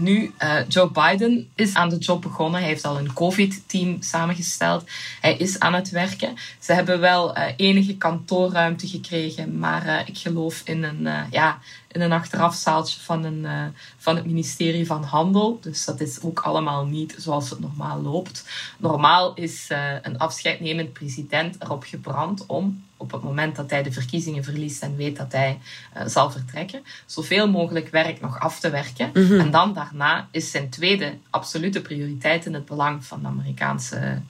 Nu, 0.00 0.32
uh, 0.42 0.68
Joe 0.68 0.90
Biden 0.90 1.50
is 1.54 1.74
aan 1.74 1.88
de 1.88 1.98
job 1.98 2.22
begonnen. 2.22 2.61
Hij 2.61 2.68
heeft 2.68 2.84
al 2.84 2.98
een 2.98 3.12
COVID-team 3.12 3.96
samengesteld. 4.02 4.84
Hij 5.20 5.37
is 5.37 5.58
aan 5.58 5.74
het 5.74 5.90
werken. 5.90 6.34
Ze 6.58 6.72
hebben 6.72 7.00
wel 7.00 7.37
uh, 7.37 7.44
enige 7.56 7.96
kantoorruimte 7.96 8.88
gekregen, 8.88 9.58
maar 9.58 9.87
uh, 9.87 10.00
ik 10.04 10.18
geloof 10.18 10.61
in 10.64 10.82
een, 10.82 11.08
ja, 11.30 11.58
in 11.88 12.00
een 12.00 12.12
achterafzaaltje 12.12 13.00
van, 13.00 13.24
een, 13.24 13.72
van 13.96 14.16
het 14.16 14.26
ministerie 14.26 14.87
van 14.87 15.02
Handel. 15.02 15.58
Dus 15.61 15.84
dat 15.84 16.00
is 16.00 16.22
ook 16.22 16.40
allemaal 16.40 16.87
niet 16.87 17.14
zoals 17.18 17.50
het 17.50 17.61
normaal 17.61 18.02
loopt. 18.02 18.44
Normaal 18.78 19.34
is 19.34 19.68
een 20.02 20.18
afscheidnemend 20.18 20.92
president 20.92 21.56
erop 21.62 21.84
gebrand 21.84 22.46
om 22.46 22.82
op 22.98 23.12
het 23.12 23.22
moment 23.22 23.56
dat 23.56 23.70
hij 23.70 23.82
de 23.82 23.92
verkiezingen 23.92 24.44
verliest 24.44 24.82
en 24.82 24.96
weet 24.96 25.16
dat 25.16 25.32
hij 25.32 25.58
uh, 25.96 26.02
zal 26.06 26.30
vertrekken, 26.30 26.82
zoveel 27.06 27.50
mogelijk 27.50 27.88
werk 27.88 28.20
nog 28.20 28.40
af 28.40 28.61
te 28.61 28.70
werken. 28.70 29.11
Mm 29.14 29.26
-hmm. 29.26 29.40
En 29.40 29.50
dan 29.50 29.72
daarna 29.72 30.28
is 30.30 30.50
zijn 30.50 30.68
tweede 30.68 31.14
absolute 31.30 31.82
prioriteit 31.82 32.46
in 32.46 32.54
het 32.54 32.64
belang 32.64 33.04
van 33.04 33.20
de 33.22 33.26
Amerikaanse 33.26 34.20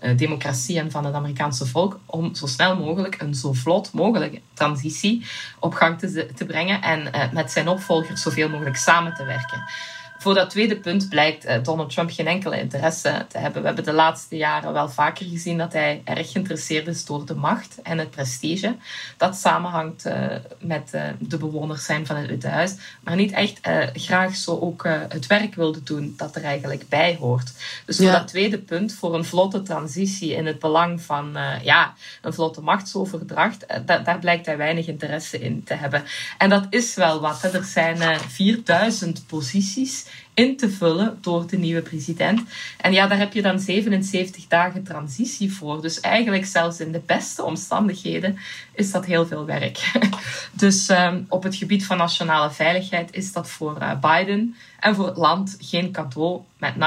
uh, 0.00 0.16
democratie 0.16 0.78
en 0.78 0.90
van 0.90 1.04
het 1.04 1.14
Amerikaanse 1.14 1.66
volk 1.66 2.00
om 2.06 2.34
zo 2.34 2.46
snel 2.46 2.76
mogelijk 2.76 3.20
een 3.20 3.34
zo 3.34 3.52
vlot 3.52 3.92
mogelijke 3.92 4.40
transitie 4.54 5.26
op 5.58 5.74
gang 5.74 5.98
te, 5.98 6.30
te 6.34 6.44
brengen 6.44 6.82
en 6.82 7.00
uh, 7.00 7.32
met 7.32 7.52
zijn 7.52 7.68
opvolgers 7.68 8.22
zoveel 8.22 8.48
mogelijk 8.48 8.76
samen 8.76 9.14
te 9.14 9.24
werken. 9.24 9.64
Voor 10.18 10.34
dat 10.34 10.50
tweede 10.50 10.76
punt 10.76 11.08
blijkt 11.08 11.46
uh, 11.46 11.54
Donald 11.62 11.90
Trump 11.90 12.10
geen 12.10 12.26
enkele 12.26 12.58
interesse 12.58 13.26
te 13.28 13.38
hebben. 13.38 13.60
We 13.60 13.66
hebben 13.66 13.84
de 13.84 13.92
laatste 13.92 14.36
jaren 14.36 14.72
wel 14.72 14.88
vaker 14.88 15.26
gezien 15.26 15.58
dat 15.58 15.72
hij 15.72 16.00
erg 16.04 16.32
geïnteresseerd 16.32 16.86
is 16.86 17.04
door 17.04 17.26
de 17.26 17.34
macht 17.34 17.82
en 17.82 17.98
het 17.98 18.10
prestige. 18.10 18.76
Dat 19.16 19.36
samenhangt 19.36 20.06
uh, 20.06 20.14
met 20.60 20.90
uh, 20.94 21.02
de 21.18 21.36
bewoners 21.36 21.84
zijn 21.84 22.06
van 22.06 22.16
het 22.16 22.26
Witte 22.26 22.48
Huis, 22.48 22.74
maar 23.00 23.16
niet 23.16 23.32
echt 23.32 23.60
graag 23.92 24.36
zo 24.36 24.58
ook 24.58 24.84
het 25.08 25.26
werk 25.26 25.54
wilde 25.54 25.82
doen 25.82 26.14
dat 26.16 26.36
er 26.36 26.44
eigenlijk 26.44 26.88
bij 26.88 27.16
hoort. 27.20 27.52
Dus 27.84 27.96
voor 27.96 28.06
ja. 28.06 28.18
dat 28.18 28.28
tweede 28.28 28.58
punt, 28.58 28.94
voor 28.94 29.14
een 29.14 29.24
vlotte 29.24 29.62
transitie 29.62 30.34
in 30.34 30.46
het 30.46 30.58
belang 30.58 31.02
van 31.02 31.36
ja, 31.62 31.94
een 32.22 32.34
vlotte 32.34 32.60
machtsoverdracht, 32.60 33.66
da 33.86 33.98
daar 33.98 34.18
blijkt 34.18 34.46
hij 34.46 34.56
weinig 34.56 34.86
interesse 34.86 35.38
in 35.40 35.64
te 35.64 35.74
hebben. 35.74 36.04
En 36.38 36.48
dat 36.48 36.66
is 36.70 36.94
wel 36.94 37.20
wat. 37.20 37.42
Hè. 37.42 37.48
Er 37.48 37.64
zijn 37.64 38.20
4000 38.20 39.26
posities 39.26 40.05
in 40.34 40.56
te 40.56 40.70
vullen 40.70 41.18
door 41.20 41.46
de 41.46 41.56
nieuwe 41.56 41.82
president. 41.82 42.42
En 42.80 42.92
ja, 42.92 43.06
daar 43.06 43.18
heb 43.18 43.32
je 43.32 43.42
dan 43.42 43.60
77 43.60 44.46
dagen 44.46 44.84
transitie 44.84 45.52
voor. 45.52 45.82
Dus 45.82 46.00
eigenlijk 46.00 46.46
zelfs 46.46 46.80
in 46.80 46.92
de 46.92 47.02
beste 47.06 47.42
omstandigheden 47.42 48.38
is 48.74 48.90
dat 48.90 49.04
heel 49.04 49.26
veel 49.26 49.44
werk. 49.44 49.92
dus 50.52 50.88
um, 50.88 51.26
op 51.28 51.42
het 51.42 51.54
gebied 51.54 51.86
van 51.86 51.96
nationale 51.96 52.50
veiligheid 52.50 53.14
is 53.14 53.32
dat 53.32 53.50
voor 53.50 53.76
uh, 53.80 54.00
Biden 54.00 54.56
en 54.80 54.94
voor 54.94 55.06
het 55.06 55.16
land 55.16 55.56
geen 55.60 55.92
cadeau. 55.92 56.40
Met 56.58 56.74
9-11, 56.74 56.78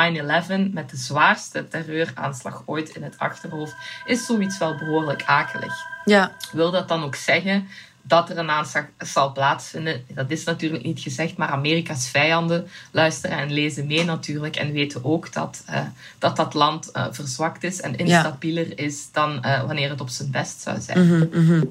met 0.71 0.89
de 0.89 0.97
zwaarste 0.97 1.67
terreuraanslag 1.67 2.63
ooit 2.65 2.89
in 2.89 3.03
het 3.03 3.17
achterhoofd, 3.17 3.75
is 4.05 4.25
zoiets 4.25 4.57
wel 4.57 4.77
behoorlijk 4.77 5.23
akelig. 5.25 5.73
Ja. 6.05 6.35
Wil 6.51 6.71
dat 6.71 6.87
dan 6.87 7.03
ook 7.03 7.15
zeggen 7.15 7.67
dat 8.09 8.29
er 8.29 8.37
een 8.37 8.49
aanslag 8.49 8.85
zal 8.97 9.31
plaatsvinden. 9.31 10.03
Dat 10.07 10.31
is 10.31 10.43
natuurlijk 10.43 10.83
niet 10.83 10.99
gezegd, 10.99 11.37
maar 11.37 11.47
Amerika's 11.47 12.09
vijanden 12.09 12.67
luisteren 12.91 13.37
en 13.37 13.51
lezen 13.51 13.87
mee 13.87 14.03
natuurlijk 14.03 14.55
en 14.55 14.71
weten 14.71 15.05
ook 15.05 15.33
dat 15.33 15.63
uh, 15.69 15.79
dat, 16.17 16.35
dat 16.35 16.53
land 16.53 16.89
uh, 16.93 17.05
verzwakt 17.11 17.63
is 17.63 17.81
en 17.81 17.97
instabieler 17.97 18.67
ja. 18.67 18.75
is 18.75 19.11
dan 19.11 19.43
uh, 19.45 19.63
wanneer 19.65 19.89
het 19.89 20.01
op 20.01 20.09
zijn 20.09 20.31
best 20.31 20.61
zou 20.61 20.79
zijn. 20.81 20.99
Mm 20.99 21.09
-hmm, 21.09 21.29
mm 21.33 21.47
-hmm. 21.47 21.69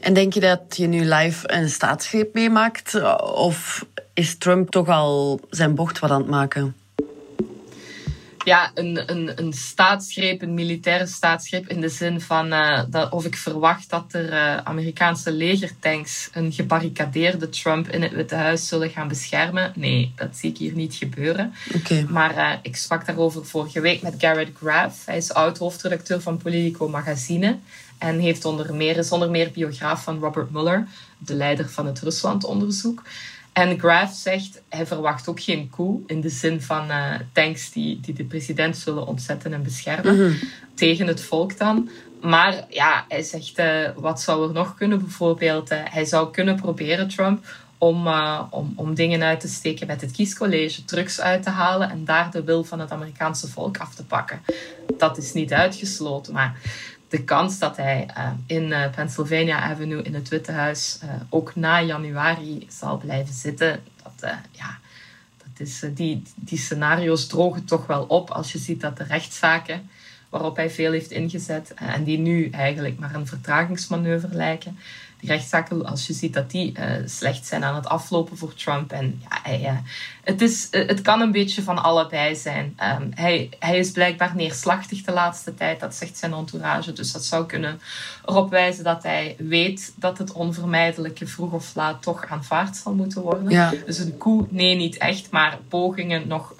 En 0.00 0.14
denk 0.14 0.32
je 0.32 0.40
dat 0.40 0.60
je 0.76 0.86
nu 0.86 1.04
live 1.04 1.52
een 1.52 1.70
staatsgreep 1.70 2.34
meemaakt? 2.34 3.02
Of 3.20 3.86
is 4.14 4.38
Trump 4.38 4.70
toch 4.70 4.88
al 4.88 5.40
zijn 5.50 5.74
bocht 5.74 5.98
wat 5.98 6.10
aan 6.10 6.20
het 6.20 6.30
maken? 6.30 6.74
Ja, 8.44 8.70
een, 8.74 9.10
een, 9.10 9.32
een 9.34 9.52
staatsgreep, 9.52 10.42
een 10.42 10.54
militaire 10.54 11.06
staatsgreep 11.06 11.68
in 11.68 11.80
de 11.80 11.88
zin 11.88 12.20
van 12.20 12.52
uh, 12.52 12.82
dat, 12.88 13.12
of 13.12 13.24
ik 13.24 13.36
verwacht 13.36 13.90
dat 13.90 14.12
er 14.12 14.32
uh, 14.32 14.56
Amerikaanse 14.56 15.32
legertanks 15.32 16.28
een 16.32 16.52
gebarricadeerde 16.52 17.48
Trump 17.48 17.88
in 17.88 18.02
het 18.02 18.12
Witte 18.12 18.34
Huis 18.34 18.68
zullen 18.68 18.90
gaan 18.90 19.08
beschermen. 19.08 19.72
Nee, 19.74 20.12
dat 20.16 20.36
zie 20.36 20.50
ik 20.50 20.58
hier 20.58 20.74
niet 20.74 20.94
gebeuren. 20.94 21.54
Okay. 21.74 22.06
Maar 22.08 22.34
uh, 22.34 22.52
ik 22.62 22.76
sprak 22.76 23.06
daarover 23.06 23.46
vorige 23.46 23.80
week 23.80 24.02
met 24.02 24.14
Garrett 24.18 24.56
Graff. 24.56 25.06
Hij 25.06 25.16
is 25.16 25.32
oud-hoofdredacteur 25.32 26.20
van 26.20 26.36
Politico 26.36 26.88
Magazine. 26.88 27.58
En 27.98 28.18
heeft 28.18 28.44
onder 28.44 28.74
meer, 28.74 28.96
is 28.96 29.12
onder 29.12 29.30
meer 29.30 29.50
biograaf 29.50 30.02
van 30.02 30.18
Robert 30.18 30.50
Mueller, 30.50 30.86
de 31.18 31.34
leider 31.34 31.68
van 31.68 31.86
het 31.86 32.00
Ruslandonderzoek. 32.00 33.02
En 33.58 33.78
Graff 33.78 34.14
zegt, 34.14 34.62
hij 34.68 34.86
verwacht 34.86 35.28
ook 35.28 35.40
geen 35.40 35.70
coup 35.70 36.10
in 36.10 36.20
de 36.20 36.28
zin 36.28 36.62
van 36.62 36.90
uh, 36.90 37.14
tanks 37.32 37.72
die, 37.72 38.00
die 38.00 38.14
de 38.14 38.24
president 38.24 38.76
zullen 38.76 39.06
ontzetten 39.06 39.52
en 39.52 39.62
beschermen. 39.62 40.14
Mm 40.14 40.20
-hmm. 40.20 40.38
Tegen 40.74 41.06
het 41.06 41.22
volk 41.22 41.58
dan. 41.58 41.88
Maar 42.20 42.64
ja, 42.68 43.04
hij 43.08 43.22
zegt, 43.22 43.58
uh, 43.58 43.88
wat 43.96 44.20
zou 44.20 44.48
er 44.48 44.54
nog 44.54 44.74
kunnen? 44.74 44.98
Bijvoorbeeld, 44.98 45.72
uh, 45.72 45.78
hij 45.84 46.04
zou 46.04 46.30
kunnen 46.30 46.56
proberen, 46.56 47.08
Trump, 47.08 47.46
om, 47.78 48.08
om, 48.50 48.72
om 48.76 48.94
dingen 48.94 49.22
uit 49.22 49.40
te 49.40 49.48
steken 49.48 49.86
met 49.86 50.00
het 50.00 50.12
kiescollege, 50.12 50.84
drugs 50.84 51.20
uit 51.20 51.42
te 51.42 51.50
halen 51.50 51.90
en 51.90 52.04
daar 52.04 52.30
de 52.30 52.44
wil 52.44 52.64
van 52.64 52.80
het 52.80 52.90
Amerikaanse 52.90 53.48
volk 53.48 53.76
af 53.76 53.94
te 53.94 54.04
pakken. 54.04 54.40
Dat 54.98 55.18
is 55.18 55.32
niet 55.32 55.52
uitgesloten, 55.52 56.32
maar 56.32 56.60
de 57.08 57.24
kans 57.24 57.58
dat 57.58 57.76
hij 57.76 58.08
uh, 58.16 58.30
in 58.46 58.70
uh, 58.70 58.90
Pennsylvania 58.90 59.60
Avenue 59.60 60.02
in 60.02 60.14
het 60.14 60.28
Witte 60.28 60.52
Huis 60.52 60.98
uh, 61.04 61.10
ook 61.28 61.54
na 61.56 61.82
januari 61.82 62.66
zal 62.70 62.98
blijven 62.98 63.34
zitten, 63.34 63.80
dat, 64.02 64.30
ja, 64.50 64.78
dat 65.36 65.66
is, 65.66 65.84
die, 65.94 66.22
die 66.34 66.58
scenario's 66.58 67.26
drogen 67.26 67.64
toch 67.64 67.86
wel 67.86 68.04
op 68.04 68.30
als 68.30 68.52
je 68.52 68.58
ziet 68.58 68.80
dat 68.80 68.96
de 68.96 69.04
rechtszaken 69.04 69.90
waarop 70.28 70.56
hij 70.56 70.70
veel 70.70 70.92
heeft 70.92 71.10
ingezet 71.10 71.74
en 71.74 72.04
die 72.04 72.18
nu 72.18 72.50
eigenlijk 72.50 72.98
maar 72.98 73.14
een 73.14 73.26
vertragingsmanoeuvre 73.26 74.34
lijken, 74.34 74.78
rechtszaken, 75.20 75.86
als 75.86 76.06
je 76.06 76.12
ziet 76.12 76.34
dat 76.34 76.50
die 76.50 76.78
uh, 76.78 76.84
slecht 77.04 77.46
zijn 77.46 77.64
aan 77.64 77.74
het 77.74 77.86
aflopen 77.86 78.36
voor 78.36 78.54
Trump. 78.54 78.92
En 78.92 79.22
ja, 79.22 79.38
hij, 79.42 79.60
uh, 79.60 79.78
het, 80.22 80.40
is, 80.40 80.68
uh, 80.70 80.88
het 80.88 81.02
kan 81.02 81.20
een 81.20 81.32
beetje 81.32 81.62
van 81.62 81.82
allebei 81.82 82.36
zijn. 82.36 82.78
Um, 83.00 83.10
hij, 83.14 83.48
hij 83.58 83.78
is 83.78 83.90
blijkbaar 83.90 84.32
neerslachtig 84.36 85.02
de 85.02 85.12
laatste 85.12 85.54
tijd, 85.54 85.80
dat 85.80 85.94
zegt 85.94 86.18
zijn 86.18 86.32
entourage. 86.32 86.92
Dus 86.92 87.12
dat 87.12 87.24
zou 87.24 87.46
kunnen 87.46 87.80
erop 88.26 88.50
wijzen 88.50 88.84
dat 88.84 89.02
hij 89.02 89.36
weet 89.38 89.92
dat 89.96 90.18
het 90.18 90.32
onvermijdelijke 90.32 91.26
vroeg 91.26 91.52
of 91.52 91.74
laat 91.74 92.02
toch 92.02 92.26
aanvaard 92.26 92.76
zal 92.76 92.94
moeten 92.94 93.22
worden. 93.22 93.50
Ja. 93.50 93.72
Dus 93.86 93.98
een 93.98 94.18
coup, 94.18 94.52
nee, 94.52 94.76
niet 94.76 94.96
echt, 94.96 95.30
maar 95.30 95.58
pogingen 95.68 96.28
nog 96.28 96.54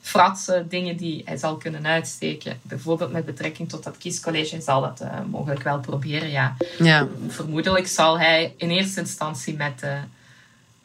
fratsen, 0.00 0.68
dingen 0.68 0.96
die 0.96 1.22
hij 1.24 1.36
zal 1.36 1.56
kunnen 1.56 1.86
uitsteken. 1.86 2.58
Bijvoorbeeld 2.62 3.12
met 3.12 3.24
betrekking 3.24 3.68
tot 3.68 3.84
dat 3.84 3.98
kiescollege, 3.98 4.54
hij 4.54 4.64
zal 4.64 4.80
dat 4.80 5.04
mogelijk 5.30 5.62
wel 5.62 5.78
proberen, 5.78 6.30
ja. 6.30 6.56
ja. 6.78 7.08
Vermoedelijk 7.28 7.86
zal 7.88 8.18
hij 8.18 8.54
in 8.56 8.70
eerste 8.70 9.00
instantie 9.00 9.56
met 9.56 9.82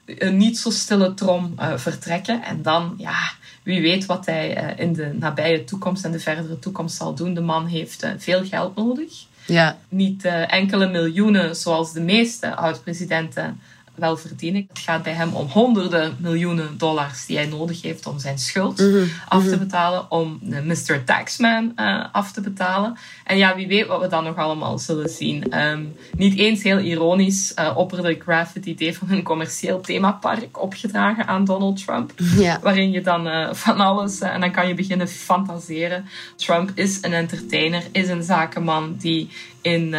een 0.05 0.37
niet 0.37 0.57
zo 0.57 0.69
stille 0.69 1.13
trom 1.13 1.55
uh, 1.59 1.77
vertrekken. 1.77 2.43
En 2.43 2.61
dan, 2.61 2.93
ja, 2.97 3.31
wie 3.63 3.81
weet 3.81 4.05
wat 4.05 4.25
hij 4.25 4.63
uh, 4.63 4.79
in 4.79 4.93
de 4.93 5.13
nabije 5.19 5.63
toekomst 5.63 6.05
en 6.05 6.11
de 6.11 6.19
verdere 6.19 6.59
toekomst 6.59 6.95
zal 6.95 7.13
doen. 7.13 7.33
De 7.33 7.41
man 7.41 7.65
heeft 7.65 8.07
veel 8.17 8.45
geld 8.45 8.75
nodig. 8.75 9.25
Ja. 9.45 9.77
Niet 9.89 10.25
enkele 10.47 10.87
miljoenen 10.89 11.55
zoals 11.55 11.93
de 11.93 12.01
meeste 12.01 12.55
oud-presidenten 12.55 13.59
wel 13.95 14.17
verdienen. 14.17 14.65
Het 14.69 14.79
gaat 14.79 15.03
bij 15.03 15.13
hem 15.13 15.33
om 15.33 15.47
honderden 15.47 16.17
miljoenen 16.19 16.77
dollars 16.77 17.25
die 17.25 17.37
hij 17.37 17.45
nodig 17.45 17.81
heeft 17.81 18.07
om 18.07 18.19
zijn 18.19 18.39
schuld 18.39 18.79
mm 18.79 18.91
-hmm. 18.91 19.09
af 19.27 19.47
te 19.47 19.57
betalen, 19.57 20.11
om 20.11 20.39
de 20.41 20.61
Mr. 20.61 21.03
Taxman 21.03 21.71
uh, 21.75 22.05
af 22.11 22.31
te 22.31 22.41
betalen. 22.41 22.97
En 23.23 23.37
ja, 23.37 23.55
wie 23.55 23.67
weet 23.67 23.87
wat 23.87 24.01
we 24.01 24.07
dan 24.07 24.23
nog 24.23 24.35
allemaal 24.35 24.79
zullen 24.79 25.09
zien. 25.09 25.59
Um, 25.59 25.95
niet 26.17 26.37
eens 26.37 26.63
heel 26.63 26.79
ironisch 26.79 27.53
uh, 27.59 27.77
opperde 27.77 28.19
Graff 28.19 28.53
het 28.53 28.65
idee 28.65 28.97
van 28.97 29.11
een 29.11 29.23
commercieel 29.23 29.81
themapark 29.81 30.61
opgedragen 30.61 31.27
aan 31.27 31.45
Donald 31.45 31.85
Trump. 31.85 32.11
Waarin 32.61 32.91
je 32.91 33.01
dan 33.01 33.27
uh, 33.27 33.53
van 33.53 33.79
alles, 33.79 34.19
en 34.19 34.39
dan 34.39 34.51
kan 34.51 34.67
je 34.67 34.73
beginnen 34.73 35.07
fantaseren. 35.07 36.05
Trump 36.35 36.71
is 36.73 36.97
een 37.01 37.13
entertainer, 37.13 37.83
is 37.91 38.07
een 38.07 38.23
zakenman 38.23 38.95
die 38.99 39.29
in 39.63 39.83
uh, 39.83 39.91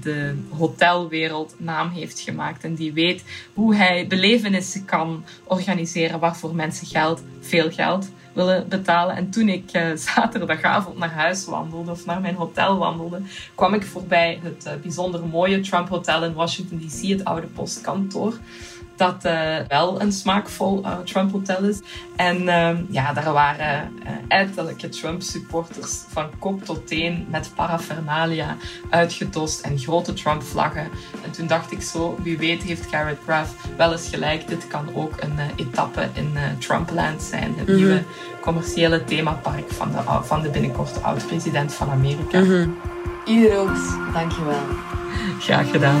de 0.00 0.34
hotelwereld 0.50 1.54
naam 1.58 1.90
heeft 1.90 2.20
gemaakt. 2.20 2.64
En 2.64 2.74
die 2.74 2.92
weet 2.92 3.24
hoe 3.54 3.74
hij 3.74 4.06
belevenissen 4.06 4.84
kan 4.84 5.24
organiseren 5.44 6.20
waarvoor 6.20 6.54
mensen 6.54 6.86
geld, 6.86 7.22
veel 7.40 7.70
geld, 7.70 8.10
willen 8.32 8.68
betalen. 8.68 9.16
En 9.16 9.30
toen 9.30 9.48
ik 9.48 9.74
uh, 9.76 9.96
zaterdagavond 10.14 10.98
naar 10.98 11.12
huis 11.12 11.44
wandelde 11.44 11.90
of 11.90 12.06
naar 12.06 12.20
mijn 12.20 12.34
hotel 12.34 12.78
wandelde, 12.78 13.22
kwam 13.54 13.74
ik 13.74 13.82
voorbij 13.82 14.40
het 14.42 14.66
uh, 14.66 14.72
bijzonder 14.82 15.26
mooie 15.26 15.60
Trump 15.60 15.88
Hotel 15.88 16.24
in 16.24 16.34
Washington 16.34 16.78
DC, 16.78 17.08
het 17.08 17.24
oude 17.24 17.46
postkantoor 17.46 18.38
dat 18.96 19.24
uh, 19.26 19.56
wel 19.68 20.00
een 20.00 20.12
smaakvol 20.12 20.82
uh, 20.84 20.98
Trump-hotel 20.98 21.62
is. 21.62 21.80
En 22.16 22.42
uh, 22.42 22.70
ja, 22.88 23.12
daar 23.12 23.32
waren 23.32 23.92
ettelijke 24.28 24.88
Trump-supporters 24.88 26.02
van 26.08 26.30
kop 26.38 26.64
tot 26.64 26.86
teen 26.86 27.26
met 27.30 27.50
paraphernalia 27.54 28.56
uitgedost 28.90 29.60
en 29.60 29.78
grote 29.78 30.12
Trump-vlaggen. 30.12 30.88
En 31.24 31.30
toen 31.30 31.46
dacht 31.46 31.72
ik 31.72 31.82
zo, 31.82 32.18
wie 32.22 32.38
weet 32.38 32.62
heeft 32.62 32.86
Garrett 32.90 33.20
Graff 33.24 33.54
wel 33.76 33.92
eens 33.92 34.08
gelijk. 34.08 34.48
Dit 34.48 34.66
kan 34.66 34.94
ook 34.94 35.12
een 35.20 35.38
etappe 35.56 36.08
in 36.12 36.32
Trumpland 36.58 37.22
zijn. 37.22 37.54
Het 37.56 37.56
mm 37.56 37.64
-hmm. 37.66 37.76
nieuwe 37.76 38.02
commerciële 38.40 39.04
themapark 39.04 39.70
van 39.72 39.92
de, 39.92 39.98
van 40.22 40.42
de 40.42 40.48
binnenkort 40.48 41.02
oud-president 41.02 41.74
van 41.74 41.90
Amerika. 41.90 42.38
Mm 42.38 42.46
-hmm. 42.46 42.76
Iedereen, 43.24 43.70
dankjewel. 44.12 44.62
Graag 45.38 45.70
gedaan. 45.70 46.00